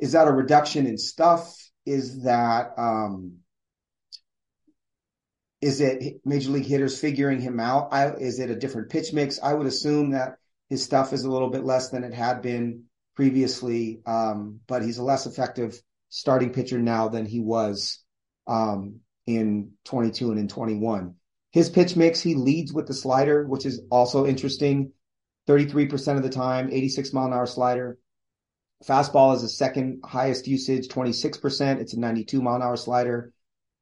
is 0.00 0.12
that 0.12 0.28
a 0.28 0.32
reduction 0.32 0.86
in 0.86 0.96
stuff? 0.98 1.54
Is 1.86 2.24
that 2.24 2.72
um, 2.78 3.38
is 5.60 5.80
it 5.80 6.20
major 6.24 6.50
league 6.50 6.66
hitters 6.66 6.98
figuring 6.98 7.40
him 7.40 7.60
out? 7.60 7.88
I, 7.92 8.12
is 8.12 8.40
it 8.40 8.50
a 8.50 8.56
different 8.56 8.90
pitch 8.90 9.12
mix? 9.12 9.38
I 9.42 9.52
would 9.52 9.66
assume 9.66 10.12
that 10.12 10.36
his 10.68 10.82
stuff 10.82 11.12
is 11.12 11.24
a 11.24 11.30
little 11.30 11.50
bit 11.50 11.64
less 11.64 11.90
than 11.90 12.04
it 12.04 12.14
had 12.14 12.40
been 12.40 12.84
previously, 13.14 14.00
um, 14.06 14.60
but 14.66 14.82
he's 14.82 14.98
a 14.98 15.04
less 15.04 15.26
effective 15.26 15.80
starting 16.08 16.52
pitcher 16.52 16.78
now 16.78 17.08
than 17.08 17.26
he 17.26 17.40
was 17.40 18.02
um, 18.46 19.00
in 19.26 19.72
22 19.84 20.30
and 20.30 20.40
in 20.40 20.48
21. 20.48 21.14
His 21.52 21.68
pitch 21.68 21.96
mix, 21.96 22.20
he 22.20 22.34
leads 22.34 22.72
with 22.72 22.86
the 22.86 22.94
slider, 22.94 23.46
which 23.46 23.66
is 23.66 23.82
also 23.90 24.26
interesting. 24.26 24.92
33% 25.48 26.16
of 26.16 26.22
the 26.22 26.30
time, 26.30 26.70
86 26.70 27.12
mile 27.12 27.26
an 27.26 27.32
hour 27.32 27.46
slider. 27.46 27.98
Fastball 28.86 29.34
is 29.36 29.42
the 29.42 29.48
second 29.48 30.00
highest 30.04 30.46
usage, 30.46 30.88
26%. 30.88 31.80
It's 31.80 31.92
a 31.92 32.00
92 32.00 32.40
mile 32.40 32.56
an 32.56 32.62
hour 32.62 32.76
slider. 32.76 33.32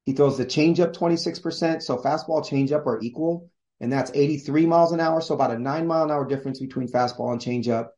He 0.05 0.13
throws 0.13 0.37
the 0.37 0.45
changeup 0.45 0.93
26%. 0.93 1.81
So 1.81 1.97
fastball, 1.97 2.45
changeup 2.45 2.85
are 2.85 2.99
equal, 3.01 3.49
and 3.79 3.91
that's 3.91 4.11
83 4.13 4.65
miles 4.65 4.91
an 4.91 4.99
hour. 4.99 5.21
So 5.21 5.35
about 5.35 5.51
a 5.51 5.59
nine 5.59 5.87
mile 5.87 6.03
an 6.03 6.11
hour 6.11 6.27
difference 6.27 6.59
between 6.59 6.89
fastball 6.89 7.31
and 7.31 7.41
changeup. 7.41 7.89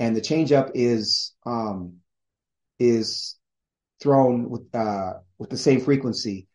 And 0.00 0.16
the 0.16 0.20
changeup 0.20 0.72
is 0.74 1.34
um, 1.46 1.96
is 2.78 3.36
thrown 4.00 4.50
with 4.50 4.74
uh, 4.74 5.14
with 5.38 5.50
the 5.50 5.56
same 5.56 5.80
frequency. 5.80 6.48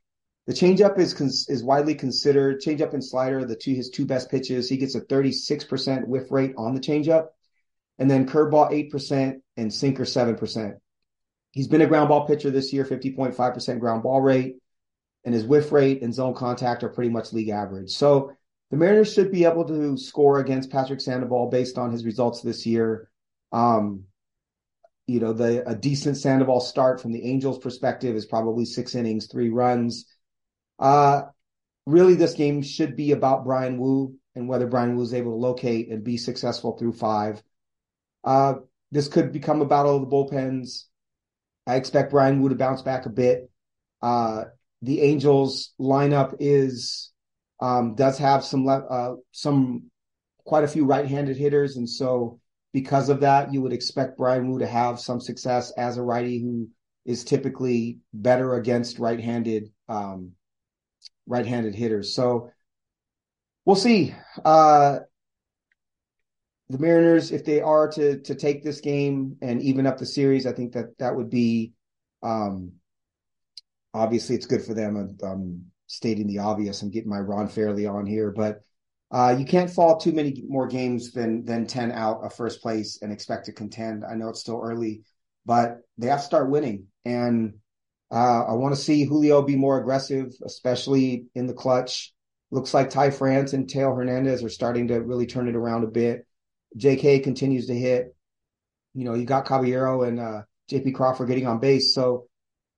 The 0.48 0.54
changeup 0.54 0.98
is 0.98 1.14
cons- 1.14 1.48
is 1.48 1.64
widely 1.64 1.96
considered 1.96 2.62
changeup 2.62 2.94
and 2.94 3.04
slider 3.04 3.46
the 3.46 3.56
two 3.56 3.74
his 3.74 3.90
two 3.90 4.06
best 4.06 4.30
pitches. 4.30 4.68
He 4.70 4.78
gets 4.78 4.96
a 4.96 5.02
36% 5.02 6.08
whiff 6.08 6.30
rate 6.32 6.54
on 6.58 6.74
the 6.74 6.82
changeup 6.82 7.28
and 8.00 8.10
then 8.10 8.28
curveball 8.28 8.72
8% 8.92 9.36
and 9.58 9.74
sinker 9.74 10.04
7%. 10.04 10.76
He's 11.52 11.68
been 11.68 11.82
a 11.82 11.88
ground 11.88 12.10
ball 12.10 12.26
pitcher 12.26 12.50
this 12.50 12.74
year, 12.74 12.84
50.5% 12.84 13.80
ground 13.80 14.04
ball 14.04 14.22
rate, 14.22 14.56
and 15.24 15.34
his 15.34 15.46
whiff 15.46 15.72
rate 15.72 16.02
and 16.02 16.14
zone 16.14 16.34
contact 16.34 16.84
are 16.84 16.90
pretty 16.90 17.12
much 17.12 17.32
league 17.32 17.50
average. 17.50 17.92
So 17.92 18.34
the 18.72 18.78
Mariners 18.78 19.14
should 19.14 19.32
be 19.32 19.46
able 19.46 19.66
to 19.66 19.98
score 19.98 20.40
against 20.40 20.72
Patrick 20.72 21.00
Sandoval 21.00 21.50
based 21.50 21.78
on 21.78 21.92
his 21.92 22.06
results 22.06 22.42
this 22.42 22.66
year. 22.66 23.10
Um, 23.52 24.06
you 25.06 25.20
know, 25.20 25.34
the 25.34 25.70
a 25.70 25.76
decent 25.76 26.18
Sandoval 26.18 26.60
start 26.60 27.00
from 27.00 27.12
the 27.12 27.24
Angels' 27.24 27.60
perspective 27.60 28.16
is 28.16 28.26
probably 28.26 28.66
six 28.66 28.96
innings, 28.96 29.28
three 29.28 29.50
runs. 29.50 30.06
Uh, 30.80 31.24
really, 31.86 32.16
this 32.16 32.34
game 32.34 32.64
should 32.64 32.96
be 32.96 33.12
about 33.12 33.44
Bryan 33.44 33.78
Woo 33.78 34.16
and 34.34 34.48
whether 34.48 34.66
Bryan 34.66 34.96
Woo 34.96 35.04
is 35.04 35.14
able 35.14 35.34
to 35.34 35.38
locate 35.38 35.90
and 35.90 36.04
be 36.04 36.18
successful 36.18 36.78
through 36.78 36.94
five. 36.94 37.44
Uh, 38.24 38.56
this 38.92 39.08
could 39.08 39.32
become 39.32 39.62
a 39.62 39.66
battle 39.66 39.96
of 39.96 40.02
the 40.02 40.08
bullpens. 40.08 40.86
I 41.66 41.76
expect 41.76 42.12
Bryan 42.12 42.42
Woo 42.42 42.50
to 42.50 42.56
bounce 42.56 42.82
back 42.82 43.06
a 43.06 43.10
bit. 43.10 43.50
Uh, 44.02 44.46
the 44.82 45.02
Angels 45.02 45.74
lineup 45.80 46.36
is 46.40 47.12
um, 47.60 47.96
does 47.96 48.18
have 48.18 48.44
some 48.44 48.68
uh, 48.68 49.14
some 49.32 49.84
quite 50.46 50.66
a 50.66 50.68
few 50.68 50.86
right-handed 50.86 51.38
hitters, 51.38 51.78
and 51.78 51.90
so 51.90 52.40
because 52.74 53.10
of 53.10 53.22
that, 53.22 53.54
you 53.54 53.62
would 53.62 53.72
expect 53.72 54.18
Bryan 54.18 54.50
Woo 54.50 54.60
to 54.60 54.68
have 54.68 55.00
some 55.00 55.22
success 55.22 55.72
as 55.78 55.98
a 55.98 56.04
righty 56.04 56.40
who 56.42 56.68
is 57.06 57.24
typically 57.24 58.00
better 58.14 58.56
against 58.56 59.00
right-handed 59.00 59.72
um, 59.88 60.32
right-handed 61.28 61.76
hitters. 61.76 62.14
So 62.14 62.52
we'll 63.66 63.76
see. 63.76 64.14
Uh, 64.44 65.00
the 66.70 66.80
Mariners, 66.80 67.32
if 67.32 67.46
they 67.46 67.62
are 67.62 67.88
to 67.90 68.20
to 68.22 68.36
take 68.36 68.64
this 68.64 68.82
game 68.82 69.38
and 69.42 69.62
even 69.62 69.86
up 69.86 69.98
the 69.98 70.06
series, 70.06 70.46
I 70.46 70.54
think 70.54 70.74
that 70.74 70.98
that 71.00 71.16
would 71.16 71.30
be 71.30 71.74
um, 72.22 72.74
obviously 73.94 74.36
it's 74.36 74.46
good 74.46 74.64
for 74.64 74.74
them. 74.74 74.96
I'm, 74.96 75.18
I'm 75.28 75.66
stating 75.88 76.28
the 76.28 76.40
obvious. 76.40 76.82
I'm 76.82 76.90
getting 76.90 77.10
my 77.10 77.20
Ron 77.20 77.48
Fairly 77.48 77.86
on 77.86 78.06
here, 78.06 78.32
but 78.32 78.62
uh, 79.12 79.36
you 79.38 79.46
can't 79.46 79.70
fall 79.70 79.98
too 79.98 80.12
many 80.12 80.42
more 80.48 80.68
games 80.68 81.12
than 81.12 81.46
than 81.46 81.68
ten 81.68 81.92
out 81.92 82.24
of 82.24 82.34
first 82.34 82.62
place 82.62 83.00
and 83.02 83.12
expect 83.12 83.46
to 83.46 83.52
contend. 83.52 84.04
I 84.04 84.16
know 84.16 84.30
it's 84.30 84.40
still 84.40 84.62
early, 84.64 85.04
but 85.46 85.80
they 85.98 86.08
have 86.08 86.22
to 86.22 86.26
start 86.26 86.50
winning, 86.50 86.88
and 87.06 87.56
uh, 88.10 88.46
I 88.46 88.54
want 88.54 88.74
to 88.74 88.82
see 88.82 89.04
Julio 89.04 89.42
be 89.42 89.56
more 89.56 89.80
aggressive, 89.80 90.34
especially 90.46 91.26
in 91.36 91.46
the 91.46 91.54
clutch. 91.54 92.14
Looks 92.52 92.74
like 92.74 92.90
Ty 92.90 93.10
France 93.10 93.54
and 93.54 93.68
Teo 93.68 93.94
Hernandez 93.96 94.44
are 94.44 94.50
starting 94.50 94.88
to 94.90 95.02
really 95.02 95.26
turn 95.26 95.48
it 95.48 95.56
around 95.56 95.84
a 95.84 95.88
bit. 95.88 96.26
J.K. 96.78 97.20
continues 97.20 97.68
to 97.68 97.76
hit. 97.76 98.16
You 98.94 99.06
know, 99.06 99.14
you 99.14 99.26
got 99.26 99.46
Caballero 99.46 100.04
and 100.04 100.20
uh, 100.20 100.42
J.P. 100.70 100.92
Crawford 100.92 101.28
getting 101.28 101.48
on 101.48 101.60
base, 101.60 101.94
so 101.94 102.28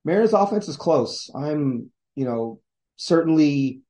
Mariners 0.05 0.33
offense 0.33 0.67
is 0.67 0.77
close. 0.77 1.29
I'm, 1.35 1.89
you 2.15 2.25
know, 2.25 2.59
certainly 2.95 3.81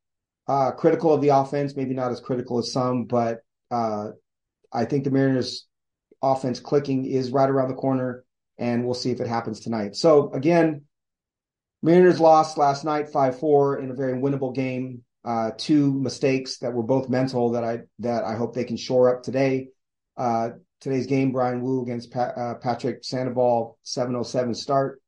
uh, 0.48 0.72
critical 0.72 1.14
of 1.14 1.22
the 1.22 1.30
offense, 1.30 1.76
maybe 1.76 1.94
not 1.94 2.12
as 2.12 2.22
critical 2.22 2.60
as 2.60 2.72
some, 2.72 3.06
but 3.06 3.40
uh, 3.70 4.08
I 4.72 4.86
think 4.86 5.04
the 5.04 5.12
Mariners 5.12 5.68
offense 6.22 6.60
clicking 6.60 7.06
is 7.06 7.32
right 7.32 7.50
around 7.50 7.70
the 7.70 7.76
corner, 7.76 8.24
and 8.58 8.86
we'll 8.86 8.94
see 8.94 9.12
if 9.12 9.20
it 9.20 9.28
happens 9.28 9.60
tonight. 9.60 9.96
So 9.96 10.32
again, 10.32 10.84
Mariners 11.82 12.20
lost 12.20 12.58
last 12.58 12.84
night 12.84 13.12
5-4 13.12 13.84
in 13.84 13.92
a 13.92 13.96
very 13.96 14.14
winnable 14.14 14.56
game. 14.56 15.04
Uh, 15.24 15.52
two 15.58 15.92
mistakes 15.92 16.60
that 16.60 16.72
were 16.72 16.84
both 16.84 17.10
mental 17.10 17.52
that 17.54 17.64
I 17.64 17.80
that 17.98 18.24
I 18.24 18.36
hope 18.36 18.54
they 18.54 18.64
can 18.64 18.78
shore 18.78 19.16
up 19.16 19.24
today. 19.24 19.70
Uh, 20.18 20.50
today's 20.82 21.08
game, 21.08 21.32
Bryan 21.32 21.62
Woo 21.62 21.84
against 21.84 22.12
pa- 22.12 22.34
uh, 22.36 22.56
Patrick 22.56 23.04
Sandoval, 23.04 23.78
707 23.84 24.54
start. 24.56 25.02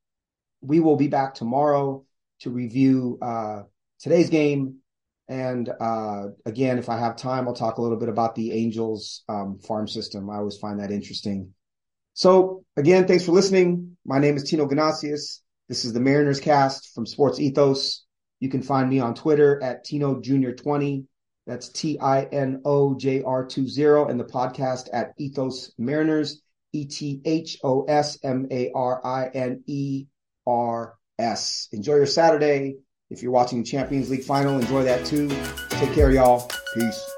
We 0.62 0.80
will 0.80 0.96
be 0.96 1.08
back 1.08 1.34
tomorrow 1.34 2.04
to 2.42 2.50
review 2.50 3.18
uh, 3.22 3.64
today's 4.00 4.30
game 4.30 4.82
and 5.28 5.70
uh, 5.82 6.28
again, 6.46 6.78
if 6.78 6.90
I 6.90 6.98
have 6.98 7.18
time, 7.18 7.48
I'll 7.48 7.54
talk 7.54 7.78
a 7.78 7.82
little 7.82 7.98
bit 7.98 8.10
about 8.10 8.36
the 8.36 8.54
Angels 8.54 9.24
um, 9.28 9.60
farm 9.60 9.88
system. 9.88 10.30
I 10.30 10.38
always 10.38 10.58
find 10.58 10.80
that 10.80 10.92
interesting. 10.92 11.54
So 12.14 12.64
again, 12.78 13.08
thanks 13.08 13.26
for 13.26 13.34
listening. 13.34 13.98
My 14.06 14.20
name 14.20 14.38
is 14.38 14.44
Tino 14.44 14.66
Ganasius. 14.68 15.42
This 15.68 15.84
is 15.84 15.92
the 15.92 16.00
Mariners 16.00 16.40
cast 16.40 16.94
from 16.96 17.06
Sports 17.06 17.40
Ethos. 17.40 18.06
You 18.40 18.50
can 18.50 18.62
find 18.62 18.90
me 18.90 19.00
on 19.00 19.16
Twitter 19.16 19.62
at 19.62 19.84
Tino 19.84 20.22
Junior 20.22 20.54
20. 20.54 21.06
That's 21.48 21.70
T 21.70 21.98
I 22.00 22.24
N 22.24 22.62
O 22.66 22.94
J 22.96 23.24
R 23.24 23.48
20 23.48 24.12
and 24.12 24.20
the 24.20 24.26
podcast 24.26 24.90
at 24.92 25.14
Ethos 25.18 25.72
Mariners, 25.78 26.42
E 26.74 26.86
T 26.86 27.22
H 27.24 27.58
O 27.64 27.86
S 27.86 28.20
M 28.24 28.48
A 28.52 28.70
R 28.76 29.02
I 29.04 29.30
N 29.34 29.64
E 29.66 30.06
R 30.46 30.96
S. 31.18 31.70
Enjoy 31.72 31.96
your 31.96 32.06
Saturday. 32.06 32.76
If 33.10 33.24
you're 33.24 33.32
watching 33.32 33.60
the 33.60 33.70
Champions 33.70 34.10
League 34.10 34.26
final, 34.26 34.60
enjoy 34.60 34.84
that 34.84 35.06
too. 35.06 35.30
Take 35.70 35.94
care, 35.94 36.12
y'all. 36.12 36.50
Peace. 36.76 37.17